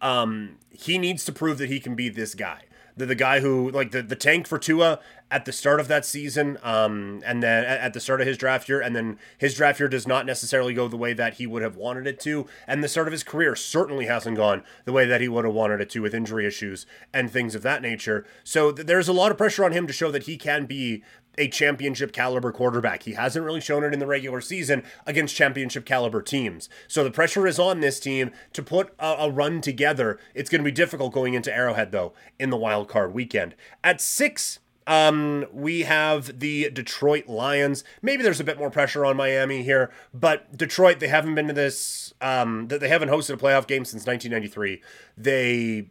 um, 0.00 0.56
he 0.70 0.98
needs 0.98 1.24
to 1.26 1.32
prove 1.32 1.58
that 1.58 1.68
he 1.68 1.78
can 1.78 1.94
be 1.94 2.08
this 2.08 2.34
guy 2.34 2.64
the, 2.96 3.06
the 3.06 3.14
guy 3.14 3.40
who 3.40 3.70
like 3.70 3.90
the, 3.90 4.02
the 4.02 4.16
tank 4.16 4.46
for 4.46 4.58
Tua 4.58 5.00
at 5.30 5.44
the 5.44 5.52
start 5.52 5.80
of 5.80 5.88
that 5.88 6.04
season, 6.04 6.58
um, 6.62 7.22
and 7.24 7.42
then 7.42 7.64
at 7.64 7.92
the 7.92 8.00
start 8.00 8.20
of 8.20 8.26
his 8.26 8.36
draft 8.36 8.68
year, 8.68 8.80
and 8.80 8.96
then 8.96 9.18
his 9.38 9.54
draft 9.54 9.78
year 9.78 9.88
does 9.88 10.06
not 10.06 10.26
necessarily 10.26 10.74
go 10.74 10.88
the 10.88 10.96
way 10.96 11.12
that 11.12 11.34
he 11.34 11.46
would 11.46 11.62
have 11.62 11.76
wanted 11.76 12.06
it 12.06 12.18
to, 12.20 12.46
and 12.66 12.82
the 12.82 12.88
start 12.88 13.06
of 13.06 13.12
his 13.12 13.22
career 13.22 13.54
certainly 13.54 14.06
hasn't 14.06 14.36
gone 14.36 14.64
the 14.84 14.92
way 14.92 15.06
that 15.06 15.20
he 15.20 15.28
would 15.28 15.44
have 15.44 15.54
wanted 15.54 15.80
it 15.80 15.90
to 15.90 16.02
with 16.02 16.14
injury 16.14 16.46
issues 16.46 16.86
and 17.12 17.30
things 17.30 17.54
of 17.54 17.62
that 17.62 17.82
nature. 17.82 18.26
So 18.42 18.72
th- 18.72 18.86
there's 18.86 19.08
a 19.08 19.12
lot 19.12 19.30
of 19.30 19.38
pressure 19.38 19.64
on 19.64 19.72
him 19.72 19.86
to 19.86 19.92
show 19.92 20.10
that 20.10 20.24
he 20.24 20.36
can 20.36 20.66
be 20.66 21.02
a 21.38 21.48
championship 21.48 22.12
caliber 22.12 22.50
quarterback. 22.52 23.04
He 23.04 23.12
hasn't 23.12 23.44
really 23.44 23.60
shown 23.60 23.84
it 23.84 23.92
in 23.92 24.00
the 24.00 24.06
regular 24.06 24.40
season 24.40 24.82
against 25.06 25.36
championship 25.36 25.86
caliber 25.86 26.22
teams. 26.22 26.68
So 26.88 27.04
the 27.04 27.10
pressure 27.10 27.46
is 27.46 27.58
on 27.58 27.80
this 27.80 28.00
team 28.00 28.32
to 28.52 28.62
put 28.62 28.92
a, 28.98 29.14
a 29.20 29.30
run 29.30 29.60
together. 29.60 30.18
It's 30.34 30.50
going 30.50 30.60
to 30.60 30.64
be 30.64 30.72
difficult 30.72 31.12
going 31.12 31.34
into 31.34 31.54
Arrowhead, 31.54 31.92
though, 31.92 32.12
in 32.38 32.50
the 32.50 32.56
wild 32.56 32.88
card 32.88 33.14
weekend. 33.14 33.54
At 33.84 34.00
six, 34.00 34.58
um, 34.86 35.46
we 35.52 35.82
have 35.82 36.40
the 36.40 36.70
Detroit 36.70 37.28
Lions. 37.28 37.84
Maybe 38.02 38.22
there's 38.22 38.40
a 38.40 38.44
bit 38.44 38.58
more 38.58 38.70
pressure 38.70 39.04
on 39.04 39.16
Miami 39.16 39.62
here, 39.62 39.90
but 40.12 40.56
Detroit, 40.56 41.00
they 41.00 41.08
haven't 41.08 41.34
been 41.34 41.46
to 41.48 41.52
this, 41.52 42.12
um, 42.20 42.68
they 42.68 42.88
haven't 42.88 43.08
hosted 43.08 43.34
a 43.34 43.36
playoff 43.36 43.66
game 43.66 43.84
since 43.84 44.06
1993. 44.06 44.82
They 45.16 45.90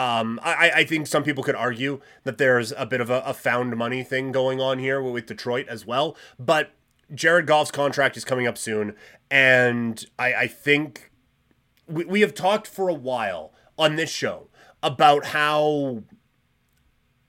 um, 0.00 0.40
I, 0.42 0.70
I 0.76 0.84
think 0.84 1.06
some 1.06 1.22
people 1.22 1.44
could 1.44 1.54
argue 1.54 2.00
that 2.24 2.38
there's 2.38 2.72
a 2.72 2.86
bit 2.86 3.02
of 3.02 3.10
a, 3.10 3.20
a 3.20 3.34
found 3.34 3.76
money 3.76 4.02
thing 4.02 4.32
going 4.32 4.58
on 4.58 4.78
here 4.78 5.02
with 5.02 5.26
Detroit 5.26 5.68
as 5.68 5.84
well. 5.84 6.16
But 6.38 6.70
Jared 7.14 7.46
Goff's 7.46 7.70
contract 7.70 8.16
is 8.16 8.24
coming 8.24 8.46
up 8.46 8.56
soon, 8.56 8.96
and 9.30 10.02
I, 10.18 10.34
I 10.34 10.46
think 10.46 11.12
we, 11.86 12.06
we 12.06 12.20
have 12.22 12.32
talked 12.32 12.66
for 12.66 12.88
a 12.88 12.94
while 12.94 13.52
on 13.76 13.96
this 13.96 14.08
show 14.08 14.48
about 14.82 15.26
how 15.26 16.04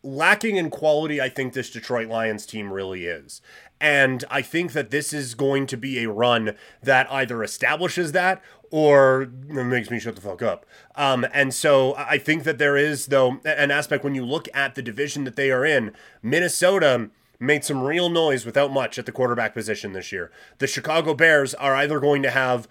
lacking 0.04 0.56
in 0.56 0.70
quality 0.70 1.22
I 1.22 1.30
think 1.30 1.54
this 1.54 1.70
Detroit 1.70 2.08
Lions 2.08 2.46
team 2.46 2.72
really 2.72 3.06
is. 3.06 3.42
And 3.80 4.24
I 4.30 4.42
think 4.42 4.74
that 4.74 4.92
this 4.92 5.12
is 5.12 5.34
going 5.34 5.66
to 5.68 5.78
be 5.78 6.04
a 6.04 6.10
run 6.10 6.56
that 6.84 7.12
either 7.12 7.44
establishes 7.44 8.12
that 8.12 8.42
or 8.70 9.28
makes 9.50 9.90
me 9.90 10.00
shut 10.00 10.16
the 10.16 10.22
fuck 10.22 10.42
up. 10.42 10.66
Um, 10.96 11.26
and 11.34 11.54
so 11.54 11.96
I 11.98 12.18
think 12.18 12.44
that 12.44 12.58
there 12.58 12.78
is, 12.78 13.08
though, 13.08 13.40
an 13.44 13.72
aspect 13.72 14.04
when 14.04 14.16
you 14.16 14.24
look 14.24 14.48
at 14.54 14.76
the 14.76 14.82
division 14.82 15.24
that 15.24 15.36
they 15.36 15.52
are 15.52 15.66
in, 15.66 15.94
Minnesota 16.22 17.10
made 17.40 17.66
some 17.66 17.82
real 17.82 18.08
noise 18.08 18.46
without 18.46 18.72
much 18.72 19.00
at 19.00 19.08
the 19.08 19.12
quarterback 19.12 19.54
position 19.54 19.94
this 19.94 20.12
year. 20.12 20.32
The 20.60 20.68
Chicago 20.68 21.16
Bears 21.16 21.56
are 21.56 21.76
either 21.76 22.00
going 22.00 22.22
to 22.22 22.30
have 22.30 22.68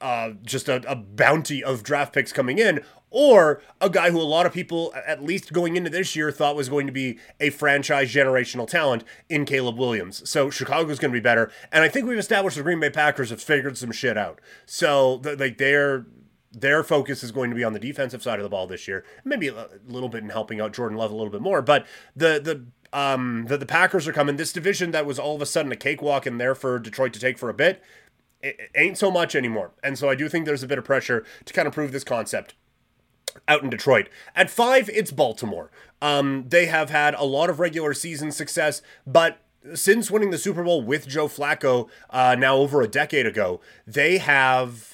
uh, 0.00 0.32
just 0.42 0.68
a, 0.68 0.82
a, 0.90 0.96
bounty 0.96 1.62
of 1.62 1.82
draft 1.82 2.12
picks 2.12 2.32
coming 2.32 2.58
in, 2.58 2.80
or 3.10 3.60
a 3.80 3.90
guy 3.90 4.10
who 4.10 4.20
a 4.20 4.22
lot 4.22 4.46
of 4.46 4.52
people, 4.52 4.94
at 5.06 5.22
least 5.22 5.52
going 5.52 5.76
into 5.76 5.90
this 5.90 6.16
year, 6.16 6.30
thought 6.30 6.56
was 6.56 6.68
going 6.68 6.86
to 6.86 6.92
be 6.92 7.18
a 7.38 7.50
franchise 7.50 8.12
generational 8.12 8.66
talent 8.66 9.04
in 9.28 9.44
Caleb 9.44 9.78
Williams. 9.78 10.28
So 10.28 10.48
Chicago's 10.48 10.98
going 10.98 11.12
to 11.12 11.16
be 11.16 11.22
better, 11.22 11.50
and 11.70 11.84
I 11.84 11.88
think 11.88 12.06
we've 12.06 12.18
established 12.18 12.56
the 12.56 12.62
Green 12.62 12.80
Bay 12.80 12.90
Packers 12.90 13.30
have 13.30 13.42
figured 13.42 13.76
some 13.76 13.92
shit 13.92 14.16
out. 14.16 14.40
So 14.66 15.20
like 15.38 15.58
they're 15.58 16.06
their 16.52 16.82
focus 16.82 17.22
is 17.22 17.30
going 17.30 17.50
to 17.50 17.56
be 17.56 17.62
on 17.62 17.72
the 17.72 17.78
defensive 17.78 18.22
side 18.22 18.38
of 18.38 18.42
the 18.42 18.48
ball 18.48 18.66
this 18.66 18.88
year, 18.88 19.04
maybe 19.24 19.48
a 19.48 19.68
little 19.86 20.08
bit 20.08 20.22
in 20.22 20.30
helping 20.30 20.60
out 20.60 20.72
Jordan 20.72 20.98
Love 20.98 21.10
a 21.10 21.14
little 21.14 21.30
bit 21.30 21.40
more, 21.40 21.62
but 21.62 21.86
the 22.16 22.40
the 22.40 22.66
um 22.96 23.46
the, 23.46 23.56
the 23.56 23.66
Packers 23.66 24.08
are 24.08 24.12
coming. 24.12 24.36
This 24.36 24.52
division 24.52 24.90
that 24.90 25.06
was 25.06 25.18
all 25.18 25.36
of 25.36 25.42
a 25.42 25.46
sudden 25.46 25.70
a 25.70 25.76
cakewalk 25.76 26.26
in 26.26 26.38
there 26.38 26.54
for 26.54 26.78
Detroit 26.78 27.12
to 27.12 27.20
take 27.20 27.38
for 27.38 27.48
a 27.48 27.54
bit, 27.54 27.82
it 28.42 28.70
ain't 28.74 28.98
so 28.98 29.10
much 29.10 29.34
anymore. 29.34 29.72
And 29.82 29.98
so 29.98 30.08
I 30.08 30.14
do 30.14 30.28
think 30.28 30.46
there's 30.46 30.62
a 30.62 30.68
bit 30.68 30.78
of 30.78 30.84
pressure 30.84 31.24
to 31.44 31.52
kind 31.52 31.68
of 31.68 31.74
prove 31.74 31.92
this 31.92 32.04
concept 32.04 32.54
out 33.46 33.62
in 33.62 33.70
Detroit. 33.70 34.08
At 34.34 34.50
five, 34.50 34.88
it's 34.90 35.10
Baltimore. 35.10 35.70
Um, 36.02 36.46
they 36.48 36.66
have 36.66 36.90
had 36.90 37.14
a 37.14 37.24
lot 37.24 37.50
of 37.50 37.60
regular 37.60 37.94
season 37.94 38.32
success, 38.32 38.82
but 39.06 39.38
since 39.74 40.10
winning 40.10 40.30
the 40.30 40.38
Super 40.38 40.64
Bowl 40.64 40.82
with 40.82 41.06
Joe 41.06 41.28
Flacco 41.28 41.88
uh, 42.08 42.34
now 42.38 42.56
over 42.56 42.80
a 42.80 42.88
decade 42.88 43.26
ago, 43.26 43.60
they 43.86 44.18
have 44.18 44.89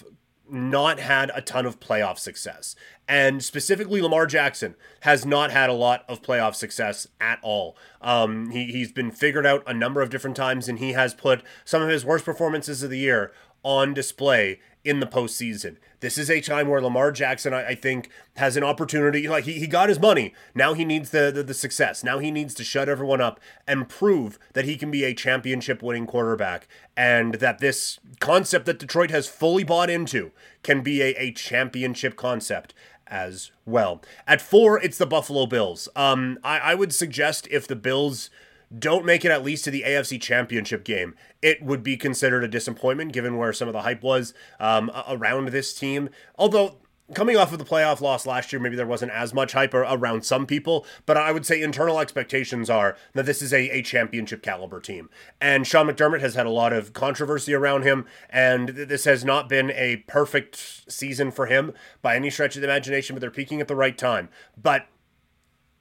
not 0.51 0.99
had 1.01 1.31
a 1.35 1.41
ton 1.41 1.67
of 1.67 1.81
playoff 1.81 2.19
success. 2.19 2.77
And 3.09 3.43
specifically, 3.43 4.01
Lamar 4.01 4.27
Jackson 4.27 4.75
has 5.01 5.25
not 5.25 5.51
had 5.51 5.71
a 5.71 5.75
lot 5.75 6.05
of 6.09 6.23
playoff 6.23 6.55
success 6.55 7.07
at 7.21 7.39
all. 7.43 7.77
Um, 8.01 8.51
he, 8.51 8.67
he's 8.67 8.93
been 8.93 9.11
figured 9.11 9.47
out 9.47 9.63
a 9.67 9.75
number 9.75 10.03
of 10.03 10.11
different 10.11 10.37
times, 10.37 10.69
and 10.69 10.79
he 10.79 10.93
has 10.93 11.15
put 11.15 11.43
some 11.65 11.83
of 11.83 11.89
his 11.89 12.05
worst 12.05 12.25
performances 12.25 12.83
of 12.83 12.91
the 12.91 12.99
year 12.99 13.33
on 13.63 13.95
display 13.95 14.61
in 14.87 15.01
the 15.01 15.07
postseason. 15.07 15.77
This 15.99 16.17
is 16.17 16.31
a 16.31 16.41
time 16.41 16.69
where 16.69 16.81
Lamar 16.81 17.11
Jackson, 17.11 17.53
I, 17.53 17.69
I, 17.69 17.75
think, 17.75 18.09
has 18.37 18.57
an 18.57 18.63
opportunity. 18.63 19.27
Like 19.27 19.45
he, 19.45 19.55
he 19.55 19.67
got 19.67 19.89
his 19.89 19.99
money. 19.99 20.33
Now 20.55 20.75
he 20.75 20.85
needs 20.85 21.11
the, 21.11 21.33
the, 21.35 21.43
the 21.43 21.55
success. 21.55 22.05
Now 22.05 22.21
he 22.21 22.31
needs 22.31 22.55
to 22.55 22.65
shut 22.65 22.89
everyone 22.89 23.21
up 23.21 23.41
and 23.67 23.89
prove 23.89 24.39
that 24.53 24.65
he 24.65 24.77
can 24.77 24.93
be 24.93 25.03
a 25.05 25.13
championship 25.13 25.83
winning 25.83 26.07
quarterback. 26.07 26.69
And 26.97 27.35
that 27.37 27.59
this 27.59 27.99
concept 28.21 28.67
that 28.67 28.79
Detroit 28.79 29.11
has 29.11 29.27
fully 29.27 29.65
bought 29.65 29.91
into 29.91 30.31
can 30.63 30.83
be 30.83 31.03
a, 31.03 31.15
a 31.17 31.33
championship 31.33 32.15
concept 32.15 32.73
as 33.09 33.51
well. 33.65 34.03
At 34.27 34.41
four, 34.41 34.81
it's 34.81 34.99
the 34.99 35.07
Buffalo 35.07 35.47
Bills. 35.47 35.89
Um, 35.97 36.39
I, 36.45 36.59
I 36.59 36.75
would 36.75 36.95
suggest 36.95 37.49
if 37.51 37.67
the 37.67 37.77
Bills 37.77 38.31
don't 38.77 39.05
make 39.05 39.25
it 39.25 39.31
at 39.31 39.45
least 39.45 39.65
to 39.65 39.71
the 39.71 39.85
AFC 39.87 40.21
Championship 40.21 40.85
game, 40.85 41.15
it 41.41 41.63
would 41.63 41.83
be 41.83 41.97
considered 41.97 42.45
a 42.45 42.49
disappointment 42.49 43.13
given 43.13 43.37
where 43.37 43.53
some 43.53 43.69
of 43.69 43.75
the 43.75 43.83
hype 43.83 44.03
was 44.03 44.35
um, 44.59 44.91
around 45.09 45.49
this 45.49 45.73
team. 45.73 46.09
Although 46.37 46.79
coming 47.15 47.37
off 47.37 47.53
of 47.53 47.59
the 47.59 47.65
playoff 47.65 48.01
loss 48.01 48.27
last 48.27 48.53
year, 48.53 48.59
maybe 48.59 48.75
there 48.75 48.87
wasn't 48.87 49.13
as 49.13 49.33
much 49.33 49.53
hype 49.53 49.75
around 49.75 50.25
some 50.25 50.47
people, 50.47 50.85
but 51.05 51.17
I 51.17 51.31
would 51.31 51.47
say 51.47 51.63
internal 51.63 52.01
expectations 52.01 52.69
are 52.69 52.97
that 53.15 53.27
this 53.27 53.41
is 53.41 53.53
a, 53.53 53.71
a 53.71 53.83
championship 53.83 54.43
caliber 54.43 54.81
team. 54.81 55.09
And 55.41 55.67
Sean 55.67 55.87
McDermott 55.87 56.21
has 56.21 56.35
had 56.35 56.47
a 56.47 56.51
lot 56.51 56.73
of 56.73 56.93
controversy 56.93 57.55
around 57.55 57.83
him, 57.83 58.07
and 58.29 58.71
this 58.71 59.05
has 59.05 59.25
not 59.25 59.49
been 59.49 59.71
a 59.71 59.99
perfect 60.09 60.91
season 60.91 61.31
for 61.31 61.47
him 61.47 61.73
by 62.03 62.17
any 62.17 62.31
stretch 62.31 62.57
of 62.57 62.63
the 62.63 62.69
imagination, 62.69 63.15
but 63.15 63.21
they're 63.21 63.31
peaking 63.31 63.61
at 63.61 63.69
the 63.69 63.77
right 63.77 63.97
time. 63.97 64.29
But 64.61 64.87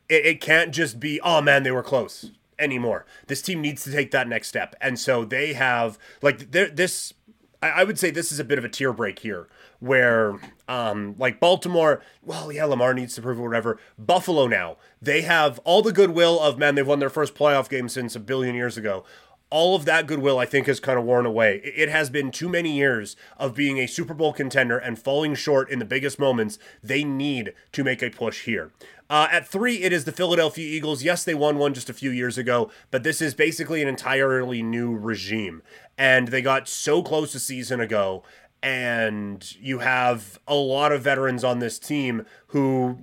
it, 0.08 0.26
it 0.26 0.42
can't 0.42 0.72
just 0.72 1.00
be, 1.00 1.20
oh 1.22 1.42
man, 1.42 1.64
they 1.64 1.72
were 1.72 1.84
close 1.84 2.32
anymore. 2.60 3.06
This 3.28 3.42
team 3.42 3.62
needs 3.62 3.84
to 3.84 3.92
take 3.92 4.12
that 4.12 4.28
next 4.28 4.48
step. 4.48 4.76
And 4.82 5.00
so 5.00 5.26
they 5.26 5.54
have, 5.54 5.98
like, 6.22 6.52
this, 6.52 7.14
I 7.62 7.84
would 7.84 8.00
say 8.00 8.12
this 8.12 8.32
is 8.32 8.40
a 8.40 8.44
bit 8.44 8.58
of 8.58 8.66
a 8.66 8.70
tier 8.70 8.94
break 8.94 9.20
here 9.20 9.48
where 9.80 10.40
um 10.68 11.16
like 11.18 11.40
Baltimore, 11.40 12.02
well, 12.24 12.52
yeah, 12.52 12.66
Lamar 12.66 12.94
needs 12.94 13.16
to 13.16 13.22
prove 13.22 13.38
it, 13.38 13.42
whatever. 13.42 13.78
Buffalo 14.00 14.48
now, 14.48 14.78
they 15.02 15.22
have 15.22 15.60
all 15.60 15.82
the 15.82 15.92
goodwill 15.92 16.40
of 16.40 16.58
man, 16.58 16.76
they've 16.76 16.88
won 16.88 17.00
their 17.00 17.10
first 17.10 17.36
playoff 17.36 17.70
game 17.70 17.90
since 17.90 18.16
a 18.16 18.20
billion 18.20 18.56
years 18.56 18.78
ago. 18.78 19.04
All 19.52 19.76
of 19.76 19.86
that 19.86 20.08
goodwill, 20.08 20.40
I 20.40 20.46
think, 20.46 20.68
has 20.68 20.80
kind 20.80 20.98
of 20.98 21.06
worn 21.06 21.26
away. 21.26 21.62
It 21.64 21.88
has 21.88 22.10
been 22.10 22.32
too 22.32 22.50
many 22.50 22.72
years 22.76 23.16
of 23.38 23.56
being 23.56 23.78
a 23.78 23.88
Super 23.88 24.14
Bowl 24.14 24.34
contender 24.34 24.78
and 24.78 24.98
falling 24.98 25.36
short 25.36 25.70
in 25.70 25.80
the 25.80 25.86
biggest 25.86 26.20
moments. 26.20 26.58
They 26.84 27.04
need 27.04 27.54
to 27.72 27.84
make 27.84 28.02
a 28.02 28.10
push 28.10 28.46
here. 28.46 28.72
Uh, 29.10 29.28
at 29.32 29.48
three, 29.48 29.84
it 29.84 29.94
is 29.94 30.06
the 30.06 30.12
Philadelphia 30.12 30.68
Eagles. 30.68 31.04
Yes, 31.04 31.24
they 31.24 31.36
won 31.36 31.58
one 31.58 31.76
just 31.76 31.90
a 31.90 31.94
few 31.94 32.10
years 32.10 32.38
ago, 32.38 32.72
but 32.90 33.04
this 33.04 33.22
is 33.22 33.36
basically 33.36 33.82
an 33.82 33.88
entirely 33.88 34.64
new 34.64 34.96
regime. 34.96 35.62
And 35.98 36.30
they 36.30 36.42
got 36.42 36.68
so 36.68 37.04
close 37.04 37.36
a 37.36 37.40
season 37.40 37.80
ago, 37.80 38.24
and 38.64 39.56
you 39.62 39.80
have 39.80 40.40
a 40.48 40.56
lot 40.56 40.92
of 40.92 41.04
veterans 41.04 41.44
on 41.44 41.60
this 41.60 41.78
team 41.78 42.26
who 42.48 42.98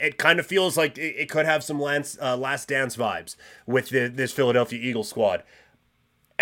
it 0.00 0.16
kind 0.16 0.38
of 0.38 0.46
feels 0.46 0.76
like 0.76 0.96
it, 0.96 1.28
could 1.28 1.44
have 1.44 1.64
some 1.64 1.80
last, 1.80 2.18
uh, 2.22 2.36
last 2.36 2.68
dance 2.68 2.96
vibes 2.96 3.34
with 3.66 3.88
the, 3.88 4.06
this 4.06 4.32
Philadelphia 4.32 4.78
Eagles 4.80 5.08
squad. 5.08 5.42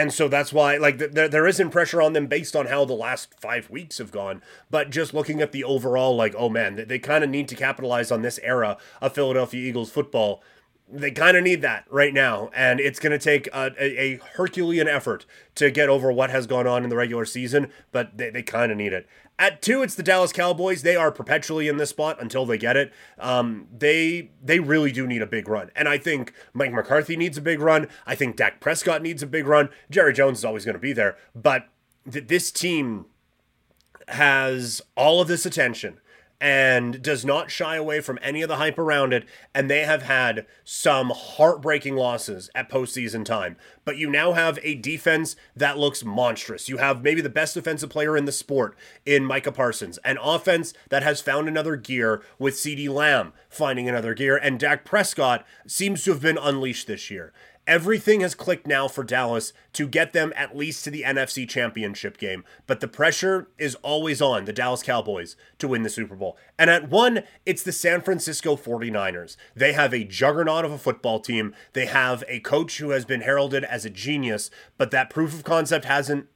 And 0.00 0.14
so 0.14 0.28
that's 0.28 0.50
why, 0.50 0.78
like, 0.78 0.96
there, 0.96 1.28
there 1.28 1.46
isn't 1.46 1.72
pressure 1.72 2.00
on 2.00 2.14
them 2.14 2.26
based 2.26 2.56
on 2.56 2.68
how 2.68 2.86
the 2.86 2.94
last 2.94 3.38
five 3.38 3.68
weeks 3.68 3.98
have 3.98 4.10
gone. 4.10 4.40
But 4.70 4.88
just 4.88 5.12
looking 5.12 5.42
at 5.42 5.52
the 5.52 5.62
overall, 5.62 6.16
like, 6.16 6.34
oh 6.38 6.48
man, 6.48 6.76
they, 6.76 6.84
they 6.84 6.98
kind 6.98 7.22
of 7.22 7.28
need 7.28 7.48
to 7.48 7.54
capitalize 7.54 8.10
on 8.10 8.22
this 8.22 8.40
era 8.42 8.78
of 9.02 9.12
Philadelphia 9.12 9.60
Eagles 9.60 9.90
football 9.90 10.42
they 10.92 11.10
kind 11.10 11.36
of 11.36 11.44
need 11.44 11.62
that 11.62 11.84
right 11.88 12.12
now, 12.12 12.50
and 12.54 12.80
it's 12.80 12.98
going 12.98 13.12
to 13.12 13.18
take 13.18 13.46
a, 13.48 13.72
a, 13.78 14.02
a, 14.02 14.20
Herculean 14.34 14.88
effort 14.88 15.24
to 15.54 15.70
get 15.70 15.88
over 15.88 16.10
what 16.10 16.30
has 16.30 16.46
gone 16.46 16.66
on 16.66 16.82
in 16.82 16.90
the 16.90 16.96
regular 16.96 17.24
season, 17.24 17.70
but 17.92 18.16
they, 18.16 18.30
they 18.30 18.42
kind 18.42 18.72
of 18.72 18.78
need 18.78 18.92
it. 18.92 19.06
At 19.38 19.62
two, 19.62 19.82
it's 19.82 19.94
the 19.94 20.02
Dallas 20.02 20.32
Cowboys. 20.32 20.82
They 20.82 20.96
are 20.96 21.10
perpetually 21.10 21.68
in 21.68 21.76
this 21.76 21.90
spot 21.90 22.20
until 22.20 22.44
they 22.44 22.58
get 22.58 22.76
it. 22.76 22.92
Um, 23.18 23.68
they 23.76 24.30
they 24.42 24.60
really 24.60 24.92
do 24.92 25.06
need 25.06 25.22
a 25.22 25.26
big 25.26 25.48
run, 25.48 25.70
and 25.74 25.88
I 25.88 25.96
think 25.96 26.34
Mike 26.52 26.72
McCarthy 26.72 27.16
needs 27.16 27.38
a 27.38 27.42
big 27.42 27.60
run. 27.60 27.88
I 28.06 28.14
think 28.14 28.36
Dak 28.36 28.60
Prescott 28.60 29.00
needs 29.00 29.22
a 29.22 29.26
big 29.26 29.46
run. 29.46 29.70
Jerry 29.90 30.12
Jones 30.12 30.38
is 30.38 30.44
always 30.44 30.64
going 30.64 30.74
to 30.74 30.80
be 30.80 30.92
there, 30.92 31.16
but 31.34 31.68
th- 32.10 32.26
this 32.26 32.50
team 32.50 33.06
has 34.08 34.82
all 34.96 35.20
of 35.20 35.28
this 35.28 35.46
attention 35.46 35.99
and 36.40 37.02
does 37.02 37.24
not 37.24 37.50
shy 37.50 37.76
away 37.76 38.00
from 38.00 38.18
any 38.22 38.40
of 38.40 38.48
the 38.48 38.56
hype 38.56 38.78
around 38.78 39.12
it. 39.12 39.26
And 39.54 39.70
they 39.70 39.80
have 39.80 40.02
had 40.02 40.46
some 40.64 41.12
heartbreaking 41.14 41.96
losses 41.96 42.50
at 42.54 42.70
postseason 42.70 43.24
time. 43.24 43.56
But 43.84 43.98
you 43.98 44.08
now 44.08 44.32
have 44.32 44.58
a 44.62 44.74
defense 44.74 45.36
that 45.54 45.78
looks 45.78 46.04
monstrous. 46.04 46.68
You 46.68 46.78
have 46.78 47.02
maybe 47.02 47.20
the 47.20 47.28
best 47.28 47.54
defensive 47.54 47.90
player 47.90 48.16
in 48.16 48.24
the 48.24 48.32
sport 48.32 48.76
in 49.04 49.24
Micah 49.24 49.52
Parsons, 49.52 49.98
an 49.98 50.18
offense 50.22 50.72
that 50.88 51.02
has 51.02 51.20
found 51.20 51.48
another 51.48 51.76
gear 51.76 52.22
with 52.38 52.54
CeeDee 52.54 52.88
Lamb 52.88 53.32
finding 53.48 53.88
another 53.88 54.14
gear, 54.14 54.36
and 54.36 54.58
Dak 54.58 54.84
Prescott 54.84 55.46
seems 55.66 56.04
to 56.04 56.12
have 56.12 56.22
been 56.22 56.38
unleashed 56.38 56.86
this 56.86 57.10
year. 57.10 57.32
Everything 57.70 58.18
has 58.22 58.34
clicked 58.34 58.66
now 58.66 58.88
for 58.88 59.04
Dallas 59.04 59.52
to 59.74 59.86
get 59.86 60.12
them 60.12 60.32
at 60.34 60.56
least 60.56 60.82
to 60.82 60.90
the 60.90 61.04
NFC 61.04 61.48
Championship 61.48 62.18
game, 62.18 62.42
but 62.66 62.80
the 62.80 62.88
pressure 62.88 63.46
is 63.58 63.76
always 63.76 64.20
on 64.20 64.44
the 64.44 64.52
Dallas 64.52 64.82
Cowboys 64.82 65.36
to 65.60 65.68
win 65.68 65.84
the 65.84 65.88
Super 65.88 66.16
Bowl. 66.16 66.36
And 66.58 66.68
at 66.68 66.90
one, 66.90 67.22
it's 67.46 67.62
the 67.62 67.70
San 67.70 68.00
Francisco 68.00 68.56
49ers. 68.56 69.36
They 69.54 69.72
have 69.72 69.94
a 69.94 70.02
juggernaut 70.02 70.64
of 70.64 70.72
a 70.72 70.78
football 70.78 71.20
team. 71.20 71.54
They 71.72 71.86
have 71.86 72.24
a 72.26 72.40
coach 72.40 72.78
who 72.78 72.90
has 72.90 73.04
been 73.04 73.20
heralded 73.20 73.62
as 73.62 73.84
a 73.84 73.90
genius, 73.90 74.50
but 74.76 74.90
that 74.90 75.08
proof 75.08 75.32
of 75.32 75.44
concept 75.44 75.84
hasn't 75.84 76.26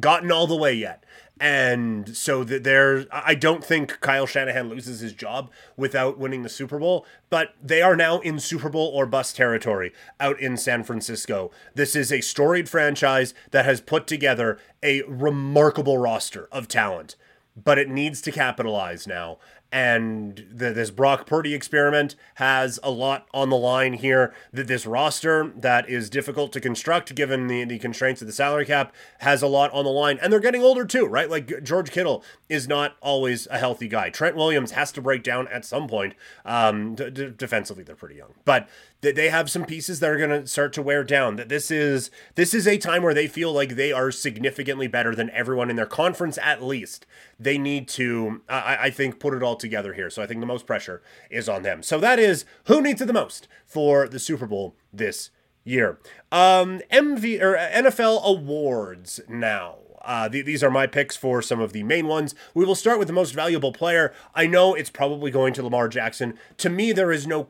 gotten 0.00 0.30
all 0.30 0.46
the 0.46 0.54
way 0.54 0.74
yet. 0.74 1.02
And 1.40 2.16
so 2.16 2.44
there, 2.44 3.06
I 3.10 3.34
don't 3.34 3.64
think 3.64 4.00
Kyle 4.00 4.26
Shanahan 4.26 4.68
loses 4.68 5.00
his 5.00 5.12
job 5.12 5.50
without 5.76 6.16
winning 6.16 6.42
the 6.42 6.48
Super 6.48 6.78
Bowl, 6.78 7.04
but 7.30 7.54
they 7.60 7.82
are 7.82 7.96
now 7.96 8.20
in 8.20 8.38
Super 8.38 8.68
Bowl 8.68 8.92
or 8.94 9.06
bust 9.06 9.34
territory 9.34 9.92
out 10.20 10.38
in 10.38 10.56
San 10.56 10.84
Francisco. 10.84 11.50
This 11.74 11.96
is 11.96 12.12
a 12.12 12.20
storied 12.20 12.68
franchise 12.68 13.34
that 13.50 13.64
has 13.64 13.80
put 13.80 14.06
together 14.06 14.58
a 14.84 15.02
remarkable 15.02 15.98
roster 15.98 16.48
of 16.52 16.68
talent, 16.68 17.16
but 17.56 17.78
it 17.78 17.88
needs 17.88 18.20
to 18.22 18.30
capitalize 18.30 19.06
now 19.06 19.38
and 19.72 20.46
the, 20.52 20.70
this 20.72 20.90
Brock 20.90 21.26
Purdy 21.26 21.54
experiment 21.54 22.14
has 22.34 22.78
a 22.82 22.90
lot 22.90 23.26
on 23.32 23.48
the 23.48 23.56
line 23.56 23.94
here. 23.94 24.34
That 24.52 24.66
this 24.66 24.86
roster 24.86 25.50
that 25.56 25.88
is 25.88 26.10
difficult 26.10 26.52
to 26.52 26.60
construct 26.60 27.14
given 27.14 27.46
the, 27.46 27.64
the 27.64 27.78
constraints 27.78 28.20
of 28.20 28.26
the 28.26 28.32
salary 28.32 28.66
cap 28.66 28.94
has 29.20 29.42
a 29.42 29.46
lot 29.46 29.72
on 29.72 29.84
the 29.84 29.90
line, 29.90 30.18
and 30.20 30.32
they're 30.32 30.40
getting 30.40 30.62
older 30.62 30.84
too, 30.84 31.06
right? 31.06 31.30
Like 31.30 31.64
George 31.64 31.90
Kittle 31.90 32.22
is 32.48 32.68
not 32.68 32.96
always 33.00 33.48
a 33.50 33.58
healthy 33.58 33.88
guy. 33.88 34.10
Trent 34.10 34.36
Williams 34.36 34.72
has 34.72 34.92
to 34.92 35.00
break 35.00 35.22
down 35.22 35.48
at 35.48 35.64
some 35.64 35.88
point. 35.88 36.14
Um, 36.44 36.94
d- 36.94 37.10
d- 37.10 37.32
defensively, 37.36 37.82
they're 37.82 37.96
pretty 37.96 38.16
young, 38.16 38.34
but 38.44 38.68
they 39.02 39.30
have 39.30 39.50
some 39.50 39.64
pieces 39.64 39.98
that 39.98 40.10
are 40.10 40.16
going 40.16 40.30
to 40.30 40.46
start 40.46 40.72
to 40.74 40.82
wear 40.82 41.02
down. 41.02 41.36
That 41.36 41.48
this 41.48 41.70
is 41.70 42.10
this 42.36 42.54
is 42.54 42.68
a 42.68 42.78
time 42.78 43.02
where 43.02 43.12
they 43.12 43.26
feel 43.26 43.52
like 43.52 43.70
they 43.70 43.92
are 43.92 44.12
significantly 44.12 44.86
better 44.86 45.14
than 45.14 45.28
everyone 45.30 45.70
in 45.70 45.76
their 45.76 45.86
conference. 45.86 46.38
At 46.40 46.62
least 46.62 47.04
they 47.38 47.58
need 47.58 47.88
to, 47.88 48.42
I, 48.48 48.78
I 48.82 48.90
think, 48.90 49.18
put 49.18 49.34
it 49.34 49.42
all 49.42 49.56
together 49.56 49.92
here. 49.94 50.08
So 50.08 50.22
I 50.22 50.26
think 50.26 50.40
the 50.40 50.46
most 50.46 50.66
pressure 50.66 51.02
is 51.30 51.48
on 51.48 51.62
them. 51.62 51.82
So 51.82 51.98
that 51.98 52.20
is 52.20 52.44
who 52.64 52.80
needs 52.80 53.02
it 53.02 53.06
the 53.06 53.12
most 53.12 53.48
for 53.66 54.06
the 54.06 54.20
Super 54.20 54.46
Bowl 54.46 54.76
this 54.92 55.30
year. 55.64 55.98
Um, 56.30 56.80
MV 56.92 57.42
or 57.42 57.56
NFL 57.56 58.22
awards 58.22 59.20
now. 59.28 59.78
Uh, 60.04 60.28
th- 60.28 60.44
these 60.44 60.64
are 60.64 60.70
my 60.70 60.86
picks 60.86 61.16
for 61.16 61.42
some 61.42 61.60
of 61.60 61.72
the 61.72 61.82
main 61.82 62.06
ones. 62.06 62.34
We 62.54 62.64
will 62.64 62.74
start 62.74 62.98
with 62.98 63.08
the 63.08 63.14
most 63.14 63.32
valuable 63.32 63.72
player. 63.72 64.12
I 64.34 64.46
know 64.46 64.74
it's 64.74 64.90
probably 64.90 65.30
going 65.30 65.54
to 65.54 65.62
Lamar 65.62 65.88
Jackson. 65.88 66.34
To 66.58 66.68
me, 66.68 66.92
there 66.92 67.12
is 67.12 67.26
no 67.26 67.44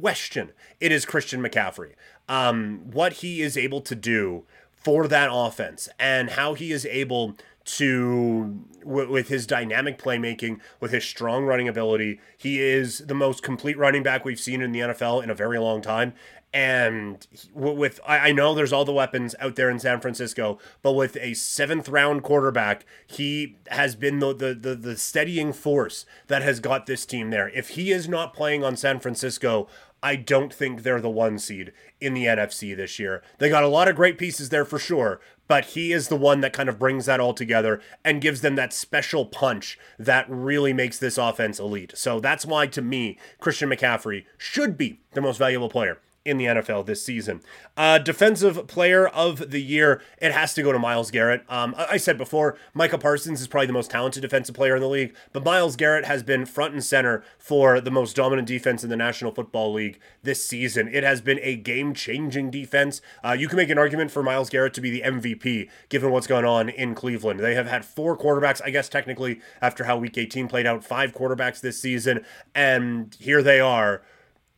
question 0.00 0.52
it 0.80 0.92
is 0.92 1.04
Christian 1.04 1.42
McCaffrey. 1.42 1.92
Um, 2.28 2.82
what 2.92 3.14
he 3.14 3.42
is 3.42 3.56
able 3.56 3.80
to 3.82 3.94
do 3.94 4.44
for 4.72 5.08
that 5.08 5.28
offense 5.32 5.88
and 5.98 6.30
how 6.30 6.54
he 6.54 6.72
is 6.72 6.86
able 6.86 7.36
to 7.64 8.64
w- 8.80 9.10
with 9.10 9.28
his 9.28 9.46
dynamic 9.46 9.98
playmaking, 9.98 10.60
with 10.80 10.92
his 10.92 11.04
strong 11.04 11.44
running 11.44 11.68
ability. 11.68 12.20
He 12.36 12.60
is 12.60 12.98
the 12.98 13.14
most 13.14 13.42
complete 13.42 13.76
running 13.78 14.02
back 14.02 14.24
we've 14.24 14.40
seen 14.40 14.62
in 14.62 14.72
the 14.72 14.80
NFL 14.80 15.22
in 15.22 15.30
a 15.30 15.34
very 15.34 15.58
long 15.58 15.82
time. 15.82 16.14
And 16.52 17.24
with 17.54 18.00
I 18.04 18.32
know 18.32 18.54
there's 18.54 18.72
all 18.72 18.84
the 18.84 18.92
weapons 18.92 19.36
out 19.38 19.54
there 19.54 19.70
in 19.70 19.78
San 19.78 20.00
Francisco, 20.00 20.58
but 20.82 20.92
with 20.92 21.16
a 21.18 21.34
seventh 21.34 21.88
round 21.88 22.24
quarterback, 22.24 22.84
he 23.06 23.56
has 23.68 23.94
been 23.94 24.18
the, 24.18 24.34
the 24.34 24.54
the 24.54 24.74
the 24.74 24.96
steadying 24.96 25.52
force 25.52 26.06
that 26.26 26.42
has 26.42 26.58
got 26.58 26.86
this 26.86 27.06
team 27.06 27.30
there. 27.30 27.48
If 27.50 27.70
he 27.70 27.92
is 27.92 28.08
not 28.08 28.34
playing 28.34 28.64
on 28.64 28.76
San 28.76 28.98
Francisco, 28.98 29.68
I 30.02 30.16
don't 30.16 30.52
think 30.52 30.82
they're 30.82 31.00
the 31.00 31.08
one 31.08 31.38
seed 31.38 31.72
in 32.00 32.14
the 32.14 32.24
NFC 32.24 32.74
this 32.74 32.98
year. 32.98 33.22
They 33.38 33.48
got 33.48 33.62
a 33.62 33.68
lot 33.68 33.86
of 33.86 33.94
great 33.94 34.18
pieces 34.18 34.48
there 34.48 34.64
for 34.64 34.78
sure, 34.78 35.20
but 35.46 35.66
he 35.66 35.92
is 35.92 36.08
the 36.08 36.16
one 36.16 36.40
that 36.40 36.52
kind 36.52 36.68
of 36.68 36.78
brings 36.80 37.06
that 37.06 37.20
all 37.20 37.34
together 37.34 37.80
and 38.04 38.20
gives 38.20 38.40
them 38.40 38.56
that 38.56 38.72
special 38.72 39.26
punch 39.26 39.78
that 39.98 40.26
really 40.28 40.72
makes 40.72 40.98
this 40.98 41.18
offense 41.18 41.60
elite. 41.60 41.92
So 41.96 42.18
that's 42.18 42.46
why, 42.46 42.66
to 42.68 42.82
me, 42.82 43.18
Christian 43.38 43.68
McCaffrey 43.68 44.24
should 44.38 44.76
be 44.78 45.00
the 45.12 45.20
most 45.20 45.36
valuable 45.36 45.68
player 45.68 45.98
in 46.24 46.36
the 46.36 46.44
NFL 46.44 46.84
this 46.84 47.02
season. 47.02 47.40
Uh, 47.78 47.98
defensive 47.98 48.66
player 48.66 49.08
of 49.08 49.50
the 49.50 49.62
year, 49.62 50.02
it 50.20 50.32
has 50.32 50.52
to 50.52 50.62
go 50.62 50.70
to 50.70 50.78
Myles 50.78 51.10
Garrett. 51.10 51.44
Um, 51.48 51.74
I 51.76 51.96
said 51.96 52.18
before, 52.18 52.58
Micah 52.74 52.98
Parsons 52.98 53.40
is 53.40 53.48
probably 53.48 53.68
the 53.68 53.72
most 53.72 53.90
talented 53.90 54.20
defensive 54.20 54.54
player 54.54 54.76
in 54.76 54.82
the 54.82 54.88
league, 54.88 55.14
but 55.32 55.44
Myles 55.44 55.76
Garrett 55.76 56.04
has 56.04 56.22
been 56.22 56.44
front 56.44 56.74
and 56.74 56.84
center 56.84 57.24
for 57.38 57.80
the 57.80 57.90
most 57.90 58.16
dominant 58.16 58.46
defense 58.46 58.84
in 58.84 58.90
the 58.90 58.96
National 58.96 59.32
Football 59.32 59.72
League 59.72 59.98
this 60.22 60.44
season. 60.44 60.88
It 60.88 61.04
has 61.04 61.22
been 61.22 61.40
a 61.42 61.56
game 61.56 61.94
changing 61.94 62.50
defense. 62.50 63.00
Uh, 63.24 63.32
you 63.32 63.48
can 63.48 63.56
make 63.56 63.70
an 63.70 63.78
argument 63.78 64.10
for 64.10 64.22
Myles 64.22 64.50
Garrett 64.50 64.74
to 64.74 64.82
be 64.82 64.90
the 64.90 65.02
MVP 65.02 65.70
given 65.88 66.10
what's 66.10 66.26
going 66.26 66.44
on 66.44 66.68
in 66.68 66.94
Cleveland. 66.94 67.40
They 67.40 67.54
have 67.54 67.66
had 67.66 67.82
four 67.82 68.16
quarterbacks, 68.16 68.60
I 68.62 68.68
guess 68.68 68.90
technically, 68.90 69.40
after 69.62 69.84
how 69.84 69.96
week 69.96 70.18
18 70.18 70.48
played 70.48 70.66
out, 70.66 70.84
five 70.84 71.14
quarterbacks 71.14 71.62
this 71.62 71.80
season, 71.80 72.26
and 72.54 73.16
here 73.18 73.42
they 73.42 73.58
are 73.58 74.02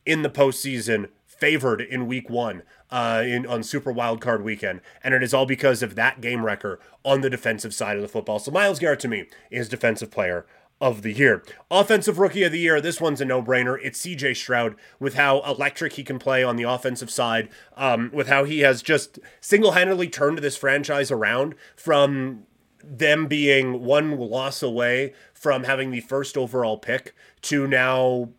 in 0.05 0.21
the 0.21 0.29
postseason 0.29 1.07
favored 1.43 1.81
in 1.81 2.07
week 2.07 2.29
one 2.29 2.63
uh, 2.89 3.21
in 3.25 3.45
on 3.45 3.61
Super 3.63 3.91
Wild 3.91 4.21
Card 4.21 4.45
weekend, 4.45 4.79
and 5.03 5.13
it 5.13 5.21
is 5.21 5.33
all 5.33 5.45
because 5.45 5.83
of 5.83 5.95
that 5.95 6.21
game 6.21 6.45
wrecker 6.45 6.79
on 7.03 7.19
the 7.19 7.29
defensive 7.29 7.73
side 7.73 7.97
of 7.97 8.01
the 8.01 8.07
football. 8.07 8.39
So 8.39 8.49
Myles 8.49 8.79
Garrett 8.79 9.01
to 9.01 9.09
me 9.09 9.25
is 9.51 9.67
defensive 9.67 10.09
player 10.09 10.45
of 10.79 11.01
the 11.01 11.11
year. 11.11 11.43
Offensive 11.69 12.17
rookie 12.17 12.43
of 12.43 12.53
the 12.53 12.59
year, 12.59 12.79
this 12.79 13.01
one's 13.01 13.19
a 13.19 13.25
no 13.25 13.43
brainer. 13.43 13.77
It's 13.83 14.05
CJ 14.05 14.37
Stroud 14.37 14.75
with 15.01 15.15
how 15.15 15.41
electric 15.41 15.93
he 15.93 16.03
can 16.05 16.17
play 16.17 16.45
on 16.45 16.55
the 16.55 16.63
offensive 16.63 17.11
side, 17.11 17.49
um, 17.75 18.09
with 18.13 18.29
how 18.29 18.45
he 18.45 18.61
has 18.61 18.81
just 18.81 19.19
single 19.41 19.73
handedly 19.73 20.07
turned 20.07 20.37
this 20.37 20.55
franchise 20.55 21.11
around 21.11 21.55
from 21.75 22.43
them 22.81 23.27
being 23.27 23.83
one 23.83 24.17
loss 24.17 24.63
away 24.63 25.13
from 25.33 25.65
having 25.65 25.91
the 25.91 25.99
first 25.99 26.37
overall 26.37 26.77
pick 26.77 27.13
to 27.41 27.67
now 27.67 28.29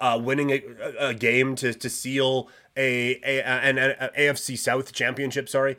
uh, 0.00 0.18
winning 0.22 0.50
a, 0.50 0.62
a, 0.98 1.14
game 1.14 1.54
to, 1.56 1.74
to 1.74 1.90
seal 1.90 2.48
a, 2.76 3.20
a 3.22 3.42
an, 3.42 3.78
an 3.78 4.10
AFC 4.18 4.58
South 4.58 4.92
championship. 4.92 5.48
Sorry, 5.48 5.76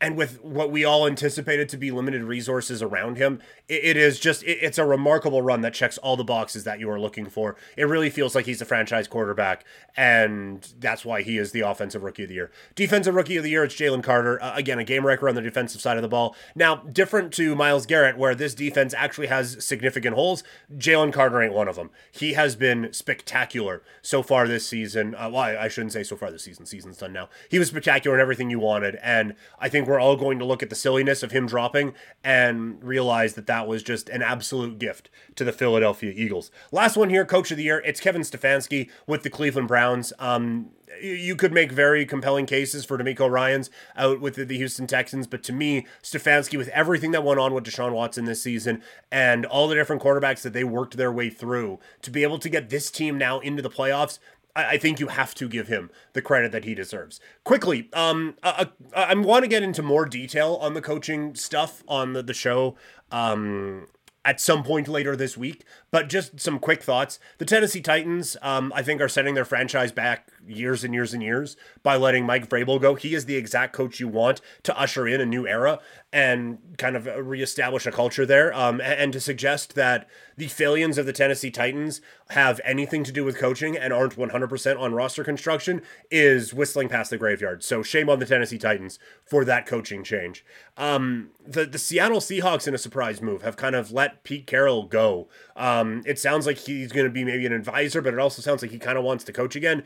and 0.00 0.16
with 0.16 0.42
what 0.44 0.70
we 0.70 0.84
all 0.84 1.06
anticipated 1.06 1.68
to 1.68 1.76
be 1.76 1.90
limited 1.90 2.22
resources 2.22 2.82
around 2.82 3.16
him, 3.16 3.40
it, 3.68 3.84
it 3.84 3.96
is 3.96 4.20
just 4.20 4.42
it, 4.44 4.58
it's 4.62 4.78
a 4.78 4.84
remarkable 4.84 5.42
run 5.42 5.60
that 5.62 5.74
checks 5.74 5.98
all 5.98 6.16
the 6.16 6.24
boxes 6.24 6.64
that 6.64 6.78
you 6.78 6.88
are 6.88 7.00
looking 7.00 7.26
for. 7.26 7.56
It 7.76 7.84
really 7.84 8.10
feels 8.10 8.34
like 8.34 8.46
he's 8.46 8.62
a 8.62 8.64
franchise 8.64 9.08
quarterback, 9.08 9.64
and 9.96 10.66
that's 10.78 11.04
why 11.04 11.22
he 11.22 11.36
is 11.36 11.50
the 11.50 11.60
offensive 11.60 12.04
rookie 12.04 12.22
of 12.22 12.28
the 12.28 12.36
year. 12.36 12.50
Defensive 12.76 13.14
rookie 13.14 13.36
of 13.36 13.42
the 13.42 13.50
year, 13.50 13.64
it's 13.64 13.74
Jalen 13.74 14.04
Carter. 14.04 14.40
Uh, 14.42 14.54
again, 14.54 14.78
a 14.78 14.84
game 14.84 15.04
wrecker 15.04 15.28
on 15.28 15.34
the 15.34 15.42
defensive 15.42 15.80
side 15.80 15.96
of 15.96 16.02
the 16.02 16.08
ball. 16.08 16.36
Now, 16.54 16.76
different 16.76 17.32
to 17.34 17.56
Myles 17.56 17.86
Garrett, 17.86 18.16
where 18.16 18.34
this 18.34 18.54
defense 18.54 18.94
actually 18.94 19.26
has 19.26 19.64
significant 19.64 20.14
holes. 20.14 20.44
Jalen 20.76 21.12
Carter 21.12 21.42
ain't 21.42 21.54
one 21.54 21.66
of 21.66 21.76
them. 21.76 21.90
He 22.12 22.34
has 22.34 22.54
been 22.54 22.92
spectacular 22.92 23.82
so 24.02 24.22
far 24.22 24.46
this 24.46 24.66
season. 24.66 25.16
Uh, 25.16 25.28
well, 25.30 25.42
I, 25.42 25.56
I 25.56 25.68
shouldn't 25.68 25.92
say 25.92 26.04
so 26.04 26.16
far 26.16 26.30
this 26.30 26.44
season. 26.44 26.66
Season's 26.66 26.98
done 26.98 27.12
now. 27.12 27.28
He 27.48 27.58
was 27.58 27.68
spectacular 27.68 28.16
in 28.16 28.20
everything 28.20 28.48
you 28.50 28.60
wanted, 28.60 28.96
and 29.02 29.34
I 29.58 29.68
think 29.68 29.87
we're 29.88 30.00
all 30.00 30.16
going 30.16 30.38
to 30.38 30.44
look 30.44 30.62
at 30.62 30.70
the 30.70 30.76
silliness 30.76 31.22
of 31.22 31.32
him 31.32 31.46
dropping 31.46 31.94
and 32.22 32.82
realize 32.84 33.34
that 33.34 33.46
that 33.46 33.66
was 33.66 33.82
just 33.82 34.08
an 34.08 34.22
absolute 34.22 34.78
gift 34.78 35.10
to 35.34 35.44
the 35.44 35.52
Philadelphia 35.52 36.12
Eagles. 36.14 36.50
Last 36.70 36.96
one 36.96 37.10
here, 37.10 37.24
coach 37.24 37.50
of 37.50 37.56
the 37.56 37.64
year. 37.64 37.82
It's 37.84 38.00
Kevin 38.00 38.22
Stefanski 38.22 38.90
with 39.06 39.22
the 39.22 39.30
Cleveland 39.30 39.68
Browns. 39.68 40.12
Um, 40.18 40.70
you 41.00 41.36
could 41.36 41.52
make 41.52 41.70
very 41.70 42.04
compelling 42.06 42.46
cases 42.46 42.84
for 42.84 42.98
DeMeco 42.98 43.30
Ryans 43.30 43.70
out 43.96 44.20
with 44.20 44.34
the 44.36 44.56
Houston 44.56 44.86
Texans, 44.86 45.26
but 45.26 45.42
to 45.44 45.52
me, 45.52 45.86
Stefanski, 46.02 46.58
with 46.58 46.68
everything 46.68 47.12
that 47.12 47.24
went 47.24 47.40
on 47.40 47.54
with 47.54 47.64
Deshaun 47.64 47.92
Watson 47.92 48.24
this 48.24 48.42
season 48.42 48.82
and 49.10 49.46
all 49.46 49.68
the 49.68 49.74
different 49.74 50.02
quarterbacks 50.02 50.42
that 50.42 50.52
they 50.52 50.64
worked 50.64 50.96
their 50.96 51.12
way 51.12 51.30
through, 51.30 51.78
to 52.02 52.10
be 52.10 52.22
able 52.22 52.38
to 52.38 52.48
get 52.48 52.70
this 52.70 52.90
team 52.90 53.18
now 53.18 53.38
into 53.40 53.62
the 53.62 53.70
playoffs, 53.70 54.18
I, 54.64 54.78
think 54.78 55.00
you 55.00 55.08
have 55.08 55.34
to 55.36 55.48
give 55.48 55.68
him 55.68 55.90
the 56.12 56.22
credit 56.22 56.52
that 56.52 56.64
he 56.64 56.74
deserves. 56.74 57.20
Quickly, 57.44 57.88
um, 57.92 58.36
I, 58.42 58.68
I, 58.94 59.02
I 59.02 59.14
want 59.14 59.44
to 59.44 59.48
get 59.48 59.62
into 59.62 59.82
more 59.82 60.04
detail 60.04 60.58
on 60.60 60.74
the 60.74 60.80
coaching 60.80 61.34
stuff 61.34 61.82
on 61.88 62.12
the, 62.12 62.22
the 62.22 62.34
show. 62.34 62.76
Um, 63.10 63.86
at 64.24 64.40
some 64.42 64.62
point 64.62 64.88
later 64.88 65.16
this 65.16 65.38
week. 65.38 65.64
But 65.90 66.10
just 66.10 66.38
some 66.38 66.58
quick 66.58 66.82
thoughts. 66.82 67.18
The 67.38 67.46
Tennessee 67.46 67.80
Titans, 67.80 68.36
um, 68.42 68.72
I 68.76 68.82
think, 68.82 69.00
are 69.00 69.08
setting 69.08 69.34
their 69.34 69.46
franchise 69.46 69.90
back 69.90 70.28
years 70.48 70.84
and 70.84 70.94
years 70.94 71.14
and 71.14 71.22
years 71.22 71.56
by 71.82 71.96
letting 71.96 72.26
Mike 72.26 72.48
Vrabel 72.48 72.80
go. 72.80 72.94
He 72.94 73.14
is 73.14 73.26
the 73.26 73.36
exact 73.36 73.72
coach 73.72 74.00
you 74.00 74.08
want 74.08 74.40
to 74.64 74.78
usher 74.78 75.06
in 75.06 75.20
a 75.20 75.26
new 75.26 75.46
era 75.46 75.80
and 76.12 76.58
kind 76.78 76.96
of 76.96 77.06
reestablish 77.26 77.86
a 77.86 77.92
culture 77.92 78.24
there. 78.24 78.52
Um, 78.54 78.80
and 78.80 79.12
to 79.12 79.20
suggest 79.20 79.74
that 79.74 80.08
the 80.36 80.48
failings 80.48 80.96
of 80.96 81.04
the 81.04 81.12
Tennessee 81.12 81.50
Titans 81.50 82.00
have 82.30 82.60
anything 82.64 83.04
to 83.04 83.12
do 83.12 83.24
with 83.24 83.36
coaching 83.36 83.76
and 83.76 83.92
aren't 83.92 84.16
100% 84.16 84.80
on 84.80 84.94
roster 84.94 85.24
construction 85.24 85.82
is 86.10 86.54
whistling 86.54 86.88
past 86.88 87.10
the 87.10 87.18
graveyard. 87.18 87.62
So 87.62 87.82
shame 87.82 88.08
on 88.08 88.20
the 88.20 88.26
Tennessee 88.26 88.58
Titans 88.58 88.98
for 89.24 89.44
that 89.44 89.66
coaching 89.66 90.02
change. 90.02 90.44
Um, 90.76 91.30
the, 91.46 91.66
the 91.66 91.78
Seattle 91.78 92.20
Seahawks, 92.20 92.68
in 92.68 92.74
a 92.74 92.78
surprise 92.78 93.20
move, 93.20 93.42
have 93.42 93.56
kind 93.56 93.74
of 93.74 93.90
let 93.90 94.22
Pete 94.22 94.46
Carroll 94.46 94.84
go. 94.84 95.28
Um, 95.56 96.02
it 96.06 96.18
sounds 96.18 96.46
like 96.46 96.58
he's 96.58 96.92
going 96.92 97.06
to 97.06 97.12
be 97.12 97.24
maybe 97.24 97.44
an 97.44 97.52
advisor, 97.52 98.00
but 98.00 98.14
it 98.14 98.20
also 98.20 98.40
sounds 98.40 98.62
like 98.62 98.70
he 98.70 98.78
kind 98.78 98.96
of 98.96 99.04
wants 99.04 99.24
to 99.24 99.32
coach 99.32 99.56
again. 99.56 99.82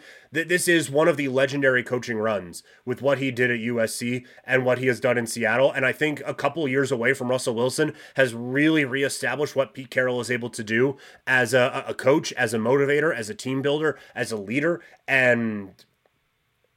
This 0.53 0.69
is 0.69 0.91
one 0.91 1.09
of 1.09 1.17
the 1.17 1.29
legendary 1.29 1.83
coaching 1.83 2.19
runs 2.19 2.63
with 2.85 3.01
what 3.01 3.17
he 3.17 3.31
did 3.31 3.51
at 3.51 3.61
USC 3.61 4.27
and 4.45 4.67
what 4.67 4.77
he 4.77 4.87
has 4.89 5.01
done 5.01 5.17
in 5.17 5.27
Seattle. 5.27 5.73
And 5.73 5.87
I 5.87 5.93
think 5.93 6.21
a 6.27 6.35
couple 6.35 6.69
years 6.69 6.93
away 6.93 7.15
from 7.15 7.31
Russell 7.31 7.55
Wilson 7.55 7.95
has 8.17 8.35
really 8.35 8.85
reestablished 8.85 9.57
what 9.57 9.73
Pete 9.73 9.89
Carroll 9.89 10.21
is 10.21 10.31
able 10.31 10.51
to 10.51 10.63
do 10.63 10.99
as 11.27 11.55
a, 11.55 11.87
a 11.89 11.95
coach, 11.95 12.35
as 12.35 12.53
a 12.53 12.59
motivator, 12.59 13.17
as 13.17 13.31
a 13.31 13.35
team 13.35 13.63
builder, 13.63 13.99
as 14.15 14.31
a 14.31 14.37
leader. 14.37 14.83
And 15.09 15.73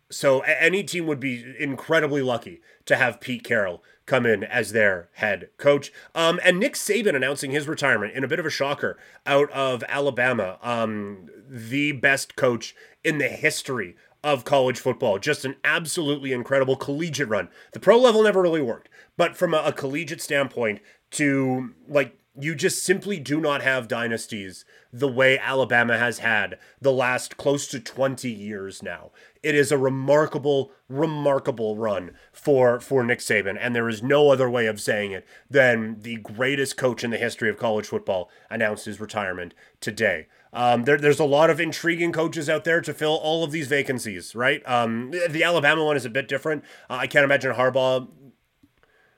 so 0.10 0.39
any 0.39 0.82
team 0.82 1.06
would 1.08 1.19
be 1.19 1.43
incredibly 1.60 2.21
lucky 2.21 2.62
to 2.86 2.95
have 2.95 3.19
Pete 3.19 3.43
Carroll 3.43 3.84
come 4.06 4.26
in 4.26 4.44
as 4.44 4.72
their 4.72 5.10
head 5.13 5.50
coach. 5.58 5.91
Um, 6.13 6.39
and 6.44 6.60
Nick 6.60 6.74
Saban 6.74 7.15
announcing 7.15 7.52
his 7.52 7.68
retirement 7.68 8.13
in 8.13 8.24
a 8.24 8.28
bit 8.28 8.39
of 8.39 8.46
a 8.46 8.52
shocker 8.52 8.98
out 9.26 9.50
of 9.52 9.84
Alabama, 9.88 10.58
um, 10.62 11.28
the 11.50 11.91
best 11.91 12.36
coach 12.36 12.76
in 13.04 13.18
the 13.18 13.28
history 13.28 13.96
of 14.24 14.44
college 14.44 14.80
football. 14.80 15.20
Just 15.20 15.46
an 15.46 15.56
absolutely 15.63 16.34
incredible 16.34 16.76
collegiate 16.76 17.30
run. 17.30 17.50
The 17.74 17.80
pro 17.80 17.98
level 17.98 18.24
never 18.24 18.41
really 18.41 18.62
worked, 18.62 18.89
but 19.18 19.36
from 19.36 19.54
a, 19.54 19.58
a 19.58 19.72
collegiate 19.72 20.22
standpoint, 20.22 20.82
to 21.12 21.74
like 21.88 22.18
you 22.39 22.56
just 22.56 22.84
simply 22.84 23.19
do 23.19 23.39
not 23.39 23.62
have 23.62 23.88
dynasties 23.88 24.65
the 24.91 25.08
way 25.08 25.38
Alabama 25.38 25.98
has 25.98 26.19
had 26.19 26.58
the 26.82 26.91
last 26.91 27.38
close 27.38 27.67
to 27.67 27.80
20 27.80 28.30
years 28.30 28.82
now. 28.84 29.12
It 29.43 29.56
is 29.56 29.71
a 29.71 29.78
remarkable, 29.78 30.71
remarkable 30.89 31.78
run 31.78 32.12
for, 32.32 32.80
for 32.80 33.04
Nick 33.04 33.19
Saban, 33.19 33.58
and 33.60 33.76
there 33.76 33.89
is 33.89 34.02
no 34.02 34.30
other 34.30 34.50
way 34.50 34.65
of 34.65 34.82
saying 34.82 35.12
it 35.12 35.26
than 35.50 36.02
the 36.02 36.17
greatest 36.17 36.78
coach 36.78 37.04
in 37.04 37.12
the 37.12 37.17
history 37.17 37.50
of 37.50 37.58
college 37.58 37.88
football 37.88 38.30
announced 38.50 38.86
his 38.86 39.00
retirement 39.00 39.54
today. 39.80 40.28
Um, 40.52 40.86
there, 40.86 40.98
there's 40.98 41.19
a 41.19 41.26
lot 41.26 41.50
of 41.50 41.60
intriguing 41.60 42.13
coaches 42.13 42.50
out 42.50 42.63
there 42.63 42.80
to 42.80 42.93
fill 42.93 43.15
all 43.15 43.43
of 43.43 43.52
these 43.52 43.67
vacancies, 43.67 44.34
right? 44.34 44.62
Um, 44.65 45.12
the 45.12 45.43
Alabama 45.43 45.84
one 45.84 45.98
is 45.98 46.06
a 46.06 46.10
bit 46.10 46.30
different. 46.30 46.63
Uh, 46.89 46.95
I 47.02 47.08
can't 47.08 47.26
imagine 47.26 47.54
Harbaugh 47.54 48.08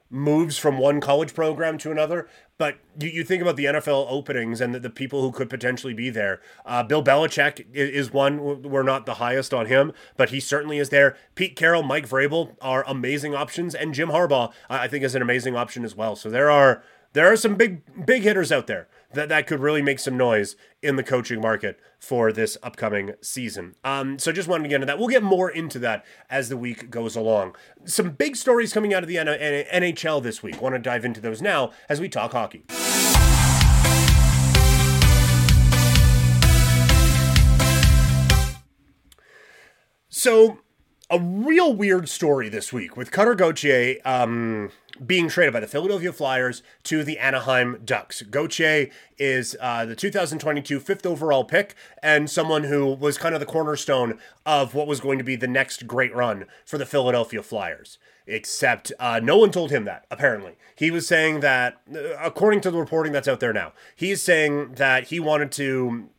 moves 0.10 0.58
from 0.58 0.78
one 0.78 1.02
college 1.02 1.34
program 1.34 1.78
to 1.80 1.92
another. 1.92 2.28
But 2.58 2.78
you, 3.00 3.10
you 3.10 3.24
think 3.24 3.42
about 3.42 3.56
the 3.56 3.66
NFL 3.66 4.08
openings 4.10 4.62
and 4.62 4.74
the, 4.74 4.80
the 4.80 4.90
people 4.90 5.22
who 5.22 5.32
could 5.32 5.50
potentially 5.50 5.94
be 5.94 6.10
there. 6.10 6.42
Uh, 6.66 6.84
Bill 6.84 7.04
Belichick 7.04 7.66
is, 7.74 7.90
is 7.90 8.14
one. 8.14 8.64
We're 8.64 8.84
not 8.84 9.06
the 9.06 9.16
highest 9.16 9.54
on 9.54 9.68
him, 9.68 9.92
but 10.16 10.30
he 10.30 10.40
certainly 10.40 10.80
is 10.80 10.90
there. 10.90 11.16
Pete 11.36 11.56
Carroll, 11.56 11.84
Mike 11.84 12.08
Vrabel 12.08 12.56
are 12.62 12.84
amazing 12.88 13.36
options, 13.36 13.76
and 13.76 13.94
Jim 13.94 14.10
Harbaugh 14.10 14.52
I 14.70 14.88
think 14.88 15.04
is 15.04 15.16
an 15.16 15.22
amazing 15.22 15.56
option 15.56 15.84
as 15.84 15.96
well. 15.96 16.16
So 16.16 16.30
there 16.30 16.50
are 16.50 16.84
there 17.14 17.32
are 17.32 17.38
some 17.38 17.56
big 17.56 18.06
big 18.06 18.24
hitters 18.24 18.52
out 18.52 18.68
there 18.68 18.88
that 19.14 19.30
that 19.30 19.48
could 19.48 19.60
really 19.60 19.82
make 19.82 20.00
some 20.00 20.18
noise 20.18 20.56
in 20.82 20.96
the 20.96 21.04
coaching 21.04 21.42
market 21.42 21.80
for 22.00 22.32
this 22.32 22.58
upcoming 22.62 23.14
season. 23.22 23.76
Um, 23.84 24.20
so 24.20 24.32
just 24.32 24.48
wanted 24.48 24.64
to 24.64 24.70
get 24.70 24.76
into 24.76 24.88
that. 24.88 25.00
We'll 25.00 25.08
get 25.08 25.24
more 25.24 25.50
into 25.50 25.80
that 25.80 26.06
as 26.30 26.50
the 26.50 26.58
week 26.58 26.90
goes 26.90 27.16
along. 27.16 27.56
Some 27.86 28.12
big 28.12 28.36
stories 28.36 28.74
coming 28.74 28.94
out 28.94 29.04
of 29.04 29.10
the 29.10 29.16
NHL 29.16 30.22
this 30.22 30.44
week. 30.44 30.62
Want 30.62 30.76
to 30.76 30.80
dive 30.80 31.06
into 31.06 31.22
those 31.22 31.42
now 31.42 31.72
as 31.90 32.02
we 32.02 32.10
talk 32.10 32.34
hockey. 32.34 32.64
So 40.10 40.60
a 41.10 41.20
real 41.20 41.74
weird 41.74 42.10
story 42.10 42.50
this 42.50 42.74
week 42.74 42.98
with 42.98 43.12
Cutter 43.12 43.34
Gauthier 43.34 43.96
um, 44.04 44.72
being 45.06 45.30
traded 45.30 45.54
by 45.54 45.62
the 45.62 45.68
Philadelphia 45.68 46.12
Flyers 46.12 46.64
to 46.84 47.04
the 47.04 47.18
Anaheim 47.18 47.80
Ducks. 47.86 48.22
Gauthier 48.24 48.90
is 49.18 49.56
uh, 49.62 49.86
the 49.86 49.96
2022 49.96 50.80
fifth 50.82 51.06
overall 51.06 51.46
pick 51.46 51.76
and 52.04 52.30
someone 52.30 52.66
who 52.66 52.86
was 52.88 53.18
kind 53.18 53.34
of 53.34 53.40
the 53.40 53.46
cornerstone 53.46 54.20
of 54.46 54.74
what 54.74 54.88
was 54.88 55.00
going 55.00 55.18
to 55.18 55.24
be 55.24 55.38
the 55.38 55.48
next 55.48 55.88
great 55.88 56.14
run 56.14 56.46
for 56.66 56.78
the 56.78 56.86
Philadelphia 56.86 57.42
Flyers. 57.42 57.98
Except 58.30 58.92
uh, 59.00 59.22
no 59.24 59.38
one 59.38 59.52
told 59.52 59.72
him 59.72 59.86
that, 59.86 60.06
apparently. 60.12 60.58
He 60.76 60.92
was 60.92 61.08
saying 61.08 61.40
that, 61.40 61.78
uh, 61.96 62.00
according 62.22 62.60
to 62.62 62.72
the 62.72 62.78
reporting 62.78 63.14
that's 63.14 63.30
out 63.30 63.40
there 63.40 63.54
now, 63.54 63.72
he's 63.96 64.22
saying 64.22 64.74
that 64.74 65.06
he 65.06 65.22
wanted 65.22 65.54
to 65.54 66.10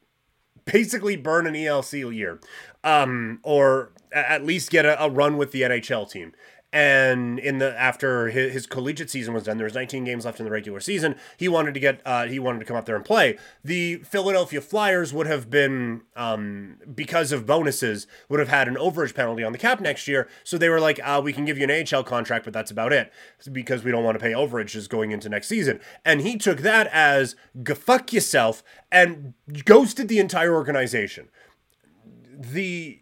basically 0.73 1.17
burn 1.17 1.47
an 1.47 1.55
ELC 1.55 2.15
year 2.15 2.41
um, 2.85 3.41
or 3.43 3.93
at 4.13 4.45
least 4.45 4.71
get 4.71 4.87
a, 4.87 5.03
a, 5.03 5.11
run 5.11 5.37
with 5.37 5.53
the 5.53 5.63
NHL 5.63 6.11
team. 6.11 6.33
And 6.71 7.39
in 7.39 7.59
the 7.59 7.79
after 7.79 8.29
his, 8.29 8.53
his, 8.53 8.67
collegiate 8.67 9.09
season 9.09 9.33
was 9.33 9.45
done, 9.45 9.57
there 9.57 9.65
was 9.65 9.75
19 9.75 10.05
games 10.05 10.27
left 10.27 10.39
in 10.39 10.45
the 10.45 10.51
regular 10.51 10.81
season. 10.81 11.17
He 11.39 11.49
wanted 11.49 11.73
to 11.73 11.81
get 11.81 12.03
uh, 12.05 12.27
he 12.27 12.39
wanted 12.39 12.59
to 12.59 12.65
come 12.67 12.77
up 12.77 12.85
there 12.85 12.97
and 12.97 13.05
play. 13.05 13.39
The 13.65 13.97
Philadelphia 13.97 14.61
Flyers 14.61 15.15
would 15.15 15.27
have 15.27 15.49
been 15.49 16.03
um, 16.15 16.77
because 16.95 17.33
of 17.33 17.47
bonuses 17.47 18.07
would 18.29 18.39
have 18.39 18.51
had 18.51 18.69
an 18.69 18.75
overage 18.75 19.15
penalty 19.15 19.43
on 19.43 19.53
the 19.53 19.59
cap 19.59 19.81
next 19.81 20.07
year. 20.07 20.29
So 20.45 20.59
they 20.59 20.69
were 20.69 20.81
like, 20.81 21.01
uh, 21.03 21.23
we 21.25 21.33
can 21.33 21.47
give 21.47 21.57
you 21.57 21.67
an 21.67 21.87
AHL 21.91 22.05
contract, 22.05 22.45
but 22.45 22.53
that's 22.53 22.71
about 22.71 22.93
it 22.93 23.11
because 23.51 23.83
we 23.83 23.91
don't 23.91 24.05
want 24.05 24.19
to 24.19 24.23
pay 24.23 24.33
overages 24.33 24.89
going 24.89 25.11
into 25.11 25.31
next 25.31 25.49
season. 25.49 25.81
And 26.05 26.21
he 26.21 26.37
took 26.37 26.59
that 26.59 26.87
as 26.89 27.35
go 27.63 27.75
fuck 27.75 28.13
yourself 28.13 28.63
and 28.93 29.33
ghosted 29.65 30.09
the 30.09 30.19
entire 30.19 30.55
organization 30.55 31.31
the 32.39 33.01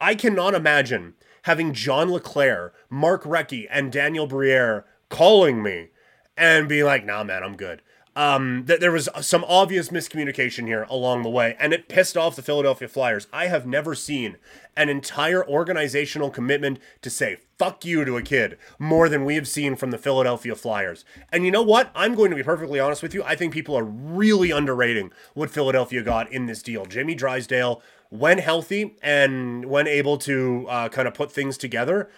I 0.00 0.14
cannot 0.14 0.54
imagine 0.54 1.14
having 1.42 1.72
John 1.72 2.10
LeClair, 2.10 2.72
Mark 2.90 3.24
Recchi, 3.24 3.66
and 3.70 3.90
Daniel 3.92 4.26
Briere 4.26 4.84
calling 5.08 5.62
me 5.62 5.88
and 6.36 6.68
be 6.68 6.82
like, 6.84 7.04
nah, 7.04 7.24
man, 7.24 7.42
I'm 7.42 7.56
good. 7.56 7.82
um, 8.18 8.64
that 8.66 8.80
there 8.80 8.90
was 8.90 9.08
some 9.20 9.44
obvious 9.46 9.90
miscommunication 9.90 10.66
here 10.66 10.84
along 10.90 11.22
the 11.22 11.30
way, 11.30 11.56
and 11.60 11.72
it 11.72 11.88
pissed 11.88 12.16
off 12.16 12.34
the 12.34 12.42
Philadelphia 12.42 12.88
Flyers. 12.88 13.28
I 13.32 13.46
have 13.46 13.64
never 13.64 13.94
seen 13.94 14.38
an 14.76 14.88
entire 14.88 15.46
organizational 15.48 16.28
commitment 16.30 16.80
to 17.02 17.10
say 17.10 17.36
fuck 17.58 17.84
you 17.84 18.04
to 18.04 18.16
a 18.16 18.22
kid 18.22 18.56
more 18.78 19.08
than 19.08 19.24
we 19.24 19.34
have 19.34 19.48
seen 19.48 19.76
from 19.76 19.90
the 19.90 19.98
Philadelphia 19.98 20.54
Flyers. 20.54 21.04
And 21.30 21.44
you 21.44 21.50
know 21.50 21.62
what? 21.62 21.90
I'm 21.94 22.14
going 22.14 22.30
to 22.30 22.36
be 22.36 22.42
perfectly 22.42 22.78
honest 22.80 23.02
with 23.02 23.14
you. 23.14 23.22
I 23.24 23.34
think 23.34 23.52
people 23.52 23.76
are 23.76 23.84
really 23.84 24.50
underrating 24.50 25.10
what 25.34 25.50
Philadelphia 25.50 26.02
got 26.02 26.30
in 26.32 26.46
this 26.46 26.62
deal. 26.62 26.86
Jamie 26.86 27.14
Drysdale, 27.14 27.82
when 28.10 28.38
healthy 28.38 28.96
and 29.02 29.66
when 29.66 29.86
able 29.86 30.18
to 30.18 30.66
uh, 30.68 30.88
kind 30.88 31.08
of 31.08 31.14
put 31.14 31.32
things 31.32 31.58
together, 31.58 32.08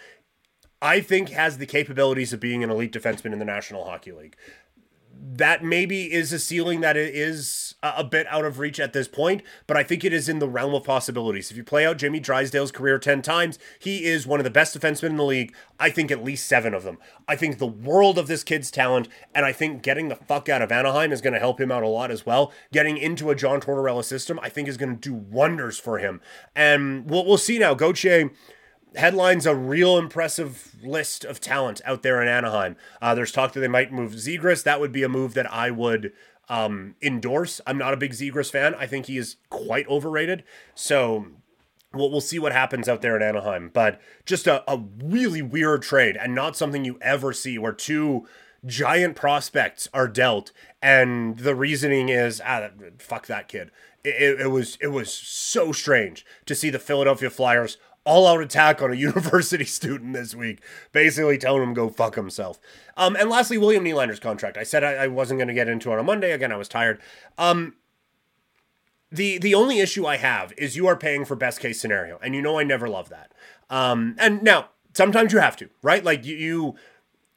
I 0.81 0.99
think 0.99 1.29
has 1.29 1.57
the 1.57 1.65
capabilities 1.65 2.33
of 2.33 2.39
being 2.39 2.63
an 2.63 2.69
elite 2.69 2.93
defenseman 2.93 3.33
in 3.33 3.39
the 3.39 3.45
National 3.45 3.85
Hockey 3.85 4.11
League 4.11 4.35
that 5.23 5.63
maybe 5.63 6.11
is 6.11 6.33
a 6.33 6.39
ceiling 6.39 6.81
that 6.81 6.97
is 6.97 7.75
a 7.83 8.03
bit 8.03 8.25
out 8.27 8.43
of 8.43 8.57
reach 8.57 8.79
at 8.79 8.93
this 8.93 9.07
point, 9.07 9.43
but 9.67 9.77
I 9.77 9.83
think 9.83 10.03
it 10.03 10.13
is 10.13 10.27
in 10.27 10.39
the 10.39 10.49
realm 10.49 10.73
of 10.73 10.83
possibilities. 10.83 11.51
If 11.51 11.57
you 11.57 11.63
play 11.63 11.85
out 11.85 11.97
Jamie 11.97 12.19
Drysdale's 12.19 12.71
career 12.71 12.97
10 12.97 13.21
times, 13.21 13.59
he 13.79 14.05
is 14.05 14.25
one 14.25 14.39
of 14.39 14.43
the 14.43 14.49
best 14.49 14.77
defensemen 14.77 15.11
in 15.11 15.17
the 15.17 15.23
league. 15.23 15.55
I 15.79 15.91
think 15.91 16.09
at 16.09 16.23
least 16.23 16.47
seven 16.47 16.73
of 16.73 16.83
them. 16.83 16.97
I 17.27 17.35
think 17.35 17.57
the 17.57 17.67
world 17.67 18.17
of 18.17 18.27
this 18.27 18.43
kid's 18.43 18.71
talent, 18.71 19.07
and 19.33 19.45
I 19.45 19.51
think 19.51 19.83
getting 19.83 20.09
the 20.09 20.15
fuck 20.15 20.49
out 20.49 20.61
of 20.61 20.71
Anaheim 20.71 21.11
is 21.11 21.21
going 21.21 21.33
to 21.33 21.39
help 21.39 21.61
him 21.61 21.71
out 21.71 21.83
a 21.83 21.87
lot 21.87 22.09
as 22.09 22.25
well. 22.25 22.51
Getting 22.71 22.97
into 22.97 23.29
a 23.29 23.35
John 23.35 23.61
Tortorella 23.61 24.03
system, 24.03 24.39
I 24.41 24.49
think 24.49 24.67
is 24.67 24.77
going 24.77 24.97
to 24.97 25.09
do 25.09 25.13
wonders 25.13 25.79
for 25.79 25.99
him. 25.99 26.19
And 26.55 27.09
we'll, 27.09 27.25
we'll 27.25 27.37
see 27.37 27.59
now. 27.59 27.73
Gauthier 27.75 28.31
headlines 28.95 29.45
a 29.45 29.55
real 29.55 29.97
impressive 29.97 30.75
list 30.83 31.23
of 31.23 31.39
talent 31.39 31.81
out 31.85 32.03
there 32.03 32.21
in 32.21 32.27
Anaheim. 32.27 32.75
Uh, 33.01 33.15
there's 33.15 33.31
talk 33.31 33.53
that 33.53 33.59
they 33.59 33.67
might 33.67 33.91
move 33.91 34.13
Zegras. 34.13 34.63
That 34.63 34.79
would 34.79 34.91
be 34.91 35.03
a 35.03 35.09
move 35.09 35.33
that 35.33 35.51
I 35.51 35.71
would 35.71 36.11
um, 36.49 36.95
endorse. 37.01 37.61
I'm 37.65 37.77
not 37.77 37.93
a 37.93 37.97
big 37.97 38.11
Zegras 38.11 38.51
fan. 38.51 38.75
I 38.75 38.87
think 38.87 39.05
he 39.05 39.17
is 39.17 39.37
quite 39.49 39.87
overrated. 39.87 40.43
So 40.75 41.27
we'll, 41.93 42.11
we'll 42.11 42.21
see 42.21 42.39
what 42.39 42.51
happens 42.51 42.89
out 42.89 43.01
there 43.01 43.15
in 43.15 43.23
Anaheim. 43.23 43.69
But 43.73 44.01
just 44.25 44.47
a, 44.47 44.69
a 44.69 44.83
really 45.01 45.41
weird 45.41 45.81
trade 45.81 46.17
and 46.17 46.35
not 46.35 46.57
something 46.57 46.83
you 46.83 46.97
ever 47.01 47.31
see 47.31 47.57
where 47.57 47.73
two 47.73 48.27
giant 48.65 49.15
prospects 49.15 49.89
are 49.93 50.07
dealt 50.07 50.51
and 50.83 51.39
the 51.39 51.55
reasoning 51.55 52.09
is 52.09 52.39
ah 52.45 52.69
fuck 52.99 53.25
that 53.25 53.47
kid 53.47 53.71
it, 54.03 54.39
it, 54.41 54.51
was 54.51 54.77
it 54.81 54.87
was 54.87 55.11
so 55.11 55.71
strange 55.71 56.25
to 56.45 56.55
see 56.55 56.69
the 56.69 56.79
Philadelphia 56.79 57.29
Flyers 57.29 57.77
all 58.03 58.27
out 58.27 58.41
attack 58.41 58.81
on 58.81 58.91
a 58.91 58.95
university 59.09 59.65
student 59.65 60.13
this 60.13 60.35
week, 60.35 60.61
basically 60.91 61.37
telling 61.37 61.63
him 61.63 61.73
go 61.73 61.89
fuck 61.89 62.15
himself. 62.15 62.59
Um, 62.97 63.15
and 63.15 63.29
lastly, 63.29 63.57
William 63.57 63.83
Nylander's 63.83 64.19
contract. 64.19 64.57
I 64.57 64.63
said 64.63 64.83
I, 64.83 64.93
I 64.93 65.07
wasn't 65.07 65.39
going 65.39 65.47
to 65.47 65.53
get 65.53 65.69
into 65.69 65.91
it 65.91 65.99
on 65.99 66.05
Monday. 66.05 66.31
Again, 66.31 66.51
I 66.51 66.57
was 66.57 66.67
tired. 66.67 66.99
Um, 67.37 67.75
the 69.11 69.37
the 69.37 69.53
only 69.53 69.79
issue 69.79 70.05
I 70.05 70.17
have 70.17 70.53
is 70.57 70.77
you 70.77 70.87
are 70.87 70.95
paying 70.95 71.25
for 71.25 71.35
best 71.35 71.59
case 71.59 71.81
scenario, 71.81 72.17
and 72.23 72.33
you 72.33 72.41
know 72.41 72.57
I 72.57 72.63
never 72.63 72.87
love 72.87 73.09
that. 73.09 73.33
Um, 73.69 74.15
and 74.17 74.41
now 74.41 74.69
sometimes 74.93 75.33
you 75.33 75.39
have 75.39 75.57
to, 75.57 75.69
right? 75.81 76.03
Like 76.03 76.25
you, 76.25 76.35
you 76.35 76.75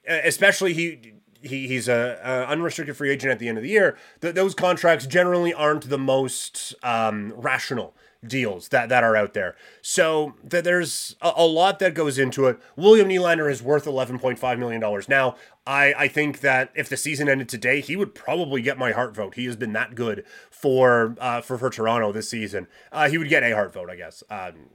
especially 0.07 0.73
he 0.73 1.15
he, 1.43 1.69
he's 1.69 1.89
a, 1.89 2.19
a, 2.25 2.51
unrestricted 2.51 2.97
free 2.97 3.11
agent 3.11 3.31
at 3.31 3.39
the 3.39 3.49
end 3.49 3.59
of 3.59 3.65
the 3.65 3.71
year. 3.71 3.99
Th- 4.23 4.35
those 4.35 4.55
contracts 4.55 5.07
generally 5.07 5.53
aren't 5.53 5.91
the 5.91 5.99
most 5.99 6.75
um, 6.83 7.35
rational 7.37 7.95
deals 8.29 8.69
that, 8.69 8.89
that 8.89 9.05
are 9.05 9.17
out 9.17 9.35
there. 9.35 9.57
So 9.83 10.35
th- 10.49 10.65
there's 10.65 11.17
a, 11.21 11.33
a, 11.37 11.47
lot 11.47 11.79
that 11.79 11.95
goes 11.95 12.19
into 12.19 12.47
it. 12.47 12.59
William 12.77 13.09
Nylander 13.09 13.51
is 13.51 13.63
worth 13.63 13.85
$11.5 13.85 14.59
million 14.59 15.03
now. 15.09 15.37
I, 15.67 15.95
I 15.97 16.09
think 16.09 16.41
that 16.41 16.71
if 16.75 16.89
the 16.89 16.97
season 16.97 17.29
ended 17.29 17.49
today, 17.49 17.81
he 17.81 17.97
would 17.97 18.15
probably 18.15 18.63
get 18.63 18.79
my 18.79 18.93
Hart 18.93 19.15
vote. 19.15 19.35
He 19.35 19.47
has 19.47 19.57
been 19.57 19.73
that 19.73 19.95
good 19.95 20.25
for 20.51 21.17
uh, 21.19 21.41
for, 21.41 21.57
for 21.57 21.71
Toronto 21.71 22.13
this 22.13 22.29
season. 22.29 22.67
Uh, 22.93 23.09
he 23.09 23.17
would 23.17 23.29
get 23.29 23.43
a 23.43 23.53
Hart 23.53 23.73
vote, 23.73 23.89
I 23.89 23.97
guess. 23.97 24.23
Um, 24.29 24.71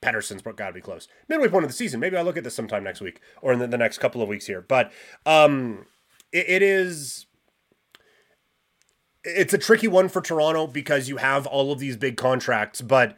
Pettersson's 0.00 0.42
got 0.42 0.66
to 0.66 0.72
be 0.72 0.80
close. 0.80 1.08
Midway 1.28 1.48
point 1.48 1.64
of 1.64 1.70
the 1.70 1.76
season. 1.76 2.00
Maybe 2.00 2.16
I'll 2.16 2.24
look 2.24 2.36
at 2.36 2.44
this 2.44 2.54
sometime 2.54 2.84
next 2.84 3.00
week 3.00 3.20
or 3.40 3.52
in 3.52 3.58
the, 3.60 3.66
the 3.66 3.78
next 3.78 3.98
couple 3.98 4.20
of 4.20 4.28
weeks 4.28 4.46
here. 4.46 4.60
But 4.60 4.92
um, 5.24 5.86
it, 6.32 6.48
it 6.48 6.62
is 6.62 7.26
it's 9.24 9.54
a 9.54 9.58
tricky 9.58 9.88
one 9.88 10.08
for 10.08 10.20
Toronto 10.20 10.66
because 10.66 11.08
you 11.08 11.18
have 11.18 11.46
all 11.46 11.72
of 11.72 11.78
these 11.78 11.96
big 11.96 12.16
contracts, 12.16 12.80
but 12.80 13.16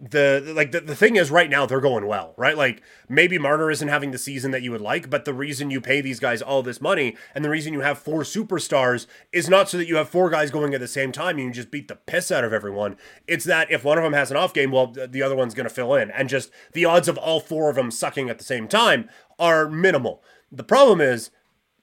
the 0.00 0.52
like 0.54 0.72
the, 0.72 0.80
the 0.80 0.96
thing 0.96 1.16
is 1.16 1.30
right 1.30 1.48
now 1.48 1.64
they're 1.64 1.80
going 1.80 2.06
well, 2.06 2.34
right? 2.36 2.56
Like 2.56 2.82
maybe 3.08 3.38
Marner 3.38 3.70
isn't 3.70 3.88
having 3.88 4.10
the 4.10 4.18
season 4.18 4.50
that 4.50 4.62
you 4.62 4.70
would 4.72 4.80
like, 4.80 5.08
but 5.08 5.24
the 5.24 5.32
reason 5.32 5.70
you 5.70 5.80
pay 5.80 6.00
these 6.00 6.20
guys 6.20 6.42
all 6.42 6.62
this 6.62 6.80
money 6.80 7.16
and 7.34 7.44
the 7.44 7.50
reason 7.50 7.72
you 7.72 7.80
have 7.80 7.98
four 7.98 8.22
superstars 8.22 9.06
is 9.32 9.48
not 9.48 9.68
so 9.68 9.78
that 9.78 9.86
you 9.86 9.96
have 9.96 10.08
four 10.08 10.30
guys 10.30 10.50
going 10.50 10.74
at 10.74 10.80
the 10.80 10.88
same 10.88 11.12
time 11.12 11.38
and 11.38 11.46
you 11.46 11.52
just 11.52 11.70
beat 11.70 11.88
the 11.88 11.94
piss 11.94 12.32
out 12.32 12.44
of 12.44 12.52
everyone. 12.52 12.96
It's 13.26 13.44
that 13.44 13.70
if 13.70 13.84
one 13.84 13.96
of 13.96 14.04
them 14.04 14.12
has 14.14 14.30
an 14.30 14.36
off 14.36 14.52
game, 14.52 14.72
well 14.72 14.88
the 14.88 15.22
other 15.22 15.36
one's 15.36 15.54
going 15.54 15.68
to 15.68 15.74
fill 15.74 15.94
in 15.94 16.10
and 16.10 16.28
just 16.28 16.50
the 16.72 16.84
odds 16.84 17.08
of 17.08 17.16
all 17.16 17.40
four 17.40 17.70
of 17.70 17.76
them 17.76 17.90
sucking 17.90 18.28
at 18.28 18.38
the 18.38 18.44
same 18.44 18.68
time 18.68 19.08
are 19.38 19.68
minimal. 19.68 20.22
The 20.50 20.64
problem 20.64 21.00
is 21.00 21.30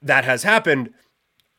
that 0.02 0.26
has 0.26 0.44
happened 0.44 0.94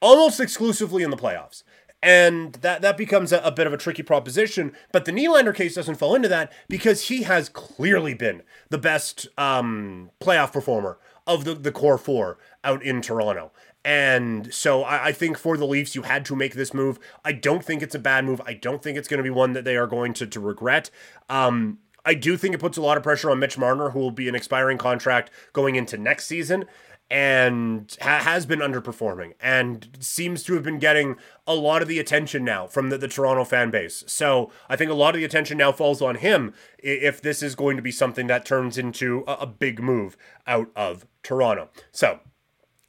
almost 0.02 0.40
exclusively 0.40 1.02
in 1.02 1.10
the 1.10 1.16
playoffs. 1.16 1.62
And 2.02 2.54
that, 2.54 2.82
that 2.82 2.96
becomes 2.96 3.32
a, 3.32 3.38
a, 3.38 3.52
bit 3.52 3.68
of 3.68 3.72
a 3.72 3.76
tricky 3.76 4.02
proposition. 4.02 4.72
But 4.90 5.04
the 5.04 5.12
Nylander 5.12 5.54
case 5.54 5.76
doesn't 5.76 5.94
fall 5.94 6.16
into 6.16 6.28
that 6.28 6.52
because 6.68 7.08
he 7.08 7.22
has 7.22 7.48
clearly 7.48 8.12
been 8.12 8.42
the 8.70 8.78
best 8.78 9.28
um, 9.38 10.10
playoff 10.20 10.52
performer 10.52 10.98
of 11.28 11.44
the, 11.44 11.54
the 11.54 11.70
core 11.70 11.98
four 11.98 12.38
out 12.64 12.82
in 12.82 13.00
Toronto. 13.00 13.52
And 13.84 14.52
so 14.52 14.82
I, 14.82 15.06
I, 15.06 15.12
think 15.12 15.38
for 15.38 15.56
the 15.56 15.64
Leafs, 15.64 15.94
you 15.94 16.02
had 16.02 16.24
to 16.26 16.36
make 16.36 16.54
this 16.54 16.74
move. 16.74 16.98
I 17.24 17.32
don't 17.32 17.64
think 17.64 17.82
it's 17.82 17.94
a 17.94 18.00
bad 18.00 18.24
move. 18.24 18.40
I 18.44 18.54
don't 18.54 18.82
think 18.82 18.98
it's 18.98 19.08
going 19.08 19.18
to 19.18 19.24
be 19.24 19.30
one 19.30 19.52
that 19.52 19.64
they 19.64 19.76
are 19.76 19.86
going 19.86 20.12
to, 20.14 20.26
to 20.26 20.40
regret. 20.40 20.90
Um, 21.28 21.78
I 22.04 22.14
do 22.14 22.36
think 22.36 22.54
it 22.54 22.58
puts 22.58 22.76
a 22.76 22.82
lot 22.82 22.96
of 22.96 23.04
pressure 23.04 23.30
on 23.30 23.38
Mitch 23.38 23.56
Marner, 23.56 23.90
who 23.90 24.00
will 24.00 24.10
be 24.10 24.28
an 24.28 24.34
expiring 24.34 24.78
contract 24.78 25.30
going 25.52 25.76
into 25.76 25.96
next 25.96 26.26
season 26.26 26.64
and 27.12 27.94
ha- 28.00 28.20
has 28.20 28.46
been 28.46 28.60
underperforming 28.60 29.34
and 29.38 29.98
seems 30.00 30.42
to 30.42 30.54
have 30.54 30.62
been 30.62 30.78
getting 30.78 31.16
a 31.46 31.54
lot 31.54 31.82
of 31.82 31.88
the 31.88 31.98
attention 31.98 32.42
now 32.42 32.66
from 32.66 32.88
the, 32.88 32.96
the 32.96 33.06
Toronto 33.06 33.44
fan 33.44 33.70
base. 33.70 34.02
So 34.06 34.50
I 34.66 34.76
think 34.76 34.90
a 34.90 34.94
lot 34.94 35.14
of 35.14 35.18
the 35.18 35.24
attention 35.26 35.58
now 35.58 35.72
falls 35.72 36.00
on 36.00 36.14
him 36.14 36.54
if 36.78 37.20
this 37.20 37.42
is 37.42 37.54
going 37.54 37.76
to 37.76 37.82
be 37.82 37.92
something 37.92 38.28
that 38.28 38.46
turns 38.46 38.78
into 38.78 39.24
a, 39.26 39.32
a 39.40 39.46
big 39.46 39.78
move 39.78 40.16
out 40.46 40.70
of 40.74 41.06
Toronto. 41.22 41.68
So 41.90 42.20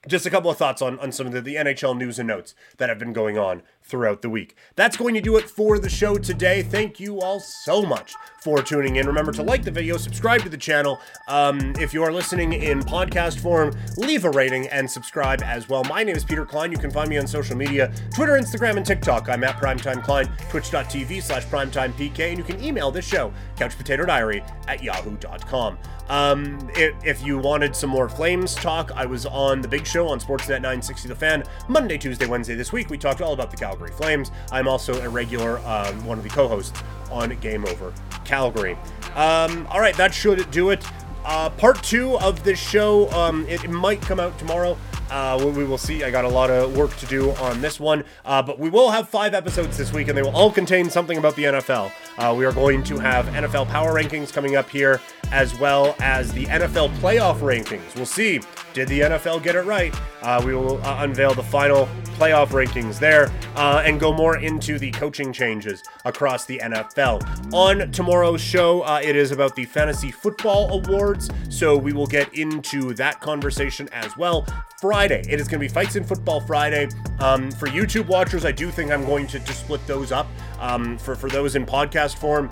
just 0.08 0.26
a 0.26 0.30
couple 0.30 0.50
of 0.50 0.58
thoughts 0.58 0.82
on, 0.82 0.98
on 1.00 1.12
some 1.12 1.28
of 1.28 1.34
the, 1.34 1.42
the 1.42 1.56
NHL 1.56 1.98
news 1.98 2.18
and 2.18 2.28
notes 2.28 2.56
that 2.78 2.88
have 2.88 3.00
been 3.00 3.12
going 3.12 3.38
on 3.38 3.62
throughout 3.84 4.22
the 4.22 4.30
week. 4.30 4.56
That's 4.76 4.98
going 4.98 5.14
to 5.14 5.22
do 5.22 5.38
it 5.38 5.50
for 5.50 5.80
the 5.80 5.90
show 5.90 6.18
today. 6.18 6.64
Thank 6.64 7.00
you 7.00 7.20
all 7.22 7.40
so 7.40 7.84
much 7.84 8.14
for 8.42 8.62
tuning 8.62 8.98
in. 8.98 9.08
Remember 9.08 9.32
to 9.32 9.44
like 9.44 9.64
the 9.64 9.72
video, 9.72 9.98
subscribe 9.98 10.42
to 10.42 10.50
the 10.50 10.58
channel. 10.58 11.00
Um, 11.28 11.74
if 11.80 11.94
you 11.94 12.04
are 12.04 12.12
listening 12.12 12.54
in 12.54 12.82
podcast 12.82 13.40
form, 13.40 13.74
leave 13.98 14.26
a 14.26 14.30
rating 14.32 14.68
and 14.68 14.90
subscribe 14.90 15.42
as 15.44 15.70
well. 15.70 15.84
My 15.86 16.04
name 16.04 16.16
is 16.16 16.26
Peter 16.26 16.46
Klein. 16.46 16.72
You 16.72 16.78
can 16.78 16.92
find 16.92 17.10
me 17.10 17.18
on 17.18 17.28
social 17.28 17.56
media 17.56 17.94
Twitter, 18.14 18.34
Instagram, 18.34 18.78
and 18.78 18.86
TikTok. 18.86 19.30
I'm 19.30 19.44
at 19.44 19.56
Primetime 19.58 20.04
Klein, 20.04 20.30
twitch.tv 20.50 21.22
slash 21.24 21.46
primetimepk, 21.46 22.20
and 22.20 22.38
you 22.38 22.44
can 22.44 22.62
email 22.64 22.92
this 22.92 23.06
show, 23.06 23.34
couchpotatodiary 23.56 24.44
at 24.68 24.84
yahoo.com. 24.84 25.78
Um, 26.10 26.70
if, 26.76 26.94
if, 27.06 27.26
you 27.26 27.40
wanted 27.40 27.76
some 27.76 27.90
more 27.90 28.10
Flames 28.10 28.56
talk, 28.56 28.92
I 28.92 29.06
was 29.06 29.26
on 29.26 29.62
the 29.62 29.70
big 29.70 29.88
show 29.88 30.10
on 30.10 30.20
Sportsnet 30.20 30.62
960 30.62 31.08
The 31.08 31.16
Fan 31.16 31.44
Monday, 31.70 31.98
Tuesday, 31.98 32.26
Wednesday 32.26 32.56
this 32.56 32.74
week. 32.74 32.90
We 32.90 32.98
talked 32.98 33.22
all 33.22 33.32
about 33.32 33.52
the 33.52 33.58
Calgary 33.74 33.92
Flames. 33.92 34.32
I'm 34.52 34.68
also 34.68 35.02
a 35.02 35.10
regular, 35.10 35.58
um, 35.60 36.06
one 36.06 36.20
of 36.20 36.24
the 36.24 36.30
co 36.30 36.48
hosts 36.48 36.80
on 37.12 37.36
Game 37.40 37.66
Over 37.66 37.92
Calgary. 38.24 38.78
Um, 39.16 39.66
all 39.70 39.80
right, 39.80 39.96
that 39.98 40.14
should 40.14 40.50
do 40.52 40.70
it. 40.70 40.86
Uh, 41.26 41.50
part 41.50 41.82
two 41.82 42.20
of 42.20 42.44
this 42.44 42.60
show, 42.60 43.10
um, 43.12 43.48
it, 43.48 43.64
it 43.64 43.70
might 43.70 44.02
come 44.02 44.20
out 44.20 44.38
tomorrow. 44.38 44.78
Uh, 45.10 45.52
we, 45.56 45.64
will 45.64 45.78
see. 45.78 46.04
I 46.04 46.12
got 46.12 46.26
a 46.26 46.30
lot 46.30 46.50
of 46.50 46.76
work 46.76 46.96
to 46.98 47.06
do 47.06 47.32
on 47.32 47.62
this 47.62 47.80
one, 47.80 48.04
uh, 48.26 48.42
but 48.42 48.58
we 48.58 48.70
will 48.70 48.90
have 48.90 49.10
five 49.10 49.34
episodes 49.34 49.78
this 49.78 49.94
week, 49.94 50.08
and 50.08 50.18
they 50.18 50.24
will 50.24 50.36
all 50.36 50.52
contain 50.52 50.90
something 50.90 51.18
about 51.18 51.36
the 51.36 51.44
NFL. 51.44 51.92
Uh, 52.18 52.34
we 52.36 52.46
are 52.46 52.52
going 52.52 52.84
to 52.84 52.98
have 52.98 53.26
NFL 53.28 53.68
power 53.68 53.94
rankings 53.94 54.34
coming 54.34 54.56
up 54.56 54.70
here, 54.70 55.00
as 55.32 55.58
well 55.60 55.96
as 56.00 56.32
the 56.34 56.46
NFL 56.46 56.96
playoff 56.98 57.40
rankings. 57.40 57.96
We'll 57.96 58.06
see. 58.06 58.42
Did 58.74 58.88
the 58.88 59.02
NFL 59.02 59.44
get 59.44 59.56
it 59.56 59.62
right? 59.62 59.94
Uh, 60.22 60.42
we 60.46 60.56
will 60.56 60.84
uh, 60.84 61.04
unveil 61.04 61.34
the 61.34 61.44
final 61.44 61.88
playoff 62.18 62.50
rankings 62.50 63.00
there 63.00 63.32
uh, 63.56 63.84
and 63.86 64.00
go 64.00 64.14
more 64.14 64.38
into 64.38 64.80
the 64.80 64.92
coaching 64.92 65.32
changes 65.32 65.84
across 66.06 66.46
the 66.46 66.60
NFL. 66.60 67.54
On 67.54 67.92
tomorrow's 67.92 68.42
show, 68.42 68.84
it 68.98 69.16
is 69.16 69.32
about 69.32 69.56
the 69.56 69.66
Fantasy 69.66 70.12
Football 70.12 70.82
Awards, 70.84 71.30
so 71.50 71.78
we 71.78 71.94
will 71.94 72.08
get 72.08 72.34
into 72.34 72.94
that 72.96 73.20
conversation 73.20 73.90
as 73.92 74.16
well. 74.18 74.46
Friday. 74.84 75.24
It 75.30 75.40
is 75.40 75.48
going 75.48 75.62
to 75.62 75.66
be 75.66 75.70
Fights 75.70 75.96
in 75.96 76.04
Football 76.04 76.42
Friday. 76.42 76.90
Um, 77.20 77.50
for 77.52 77.68
YouTube 77.68 78.08
watchers, 78.08 78.44
I 78.44 78.52
do 78.52 78.70
think 78.70 78.92
I'm 78.92 79.06
going 79.06 79.28
to, 79.28 79.40
to 79.40 79.54
split 79.54 79.80
those 79.88 80.12
up. 80.12 80.28
Um, 80.60 80.98
for, 80.98 81.16
for 81.16 81.30
those 81.30 81.56
in 81.56 81.66
podcast 81.66 82.18
form, 82.18 82.50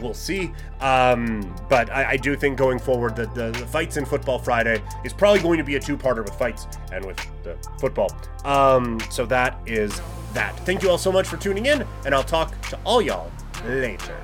we'll 0.00 0.14
see. 0.14 0.52
Um, 0.80 1.54
but 1.68 1.90
I, 1.90 2.12
I, 2.12 2.16
do 2.16 2.36
think 2.36 2.56
going 2.56 2.78
forward 2.78 3.16
that 3.16 3.34
the, 3.34 3.50
the, 3.50 3.66
fights 3.66 3.96
in 3.96 4.04
Football 4.04 4.38
Friday 4.38 4.82
is 5.04 5.12
probably 5.12 5.40
going 5.40 5.58
to 5.58 5.64
be 5.64 5.76
a 5.76 5.80
two-parter 5.80 6.24
with 6.24 6.34
fights 6.34 6.66
and 6.92 7.04
with 7.04 7.16
the 7.42 7.56
football. 7.78 8.10
Um, 8.44 8.98
so 9.10 9.26
that 9.26 9.58
is 9.66 10.00
that. 10.34 10.58
Thank 10.60 10.82
you 10.82 10.90
all 10.90 10.98
so 10.98 11.12
much 11.12 11.26
for 11.26 11.36
tuning 11.36 11.66
in, 11.66 11.86
and 12.04 12.14
I'll 12.14 12.24
talk 12.24 12.60
to 12.68 12.78
all 12.84 13.02
y'all 13.02 13.30
later. 13.64 14.16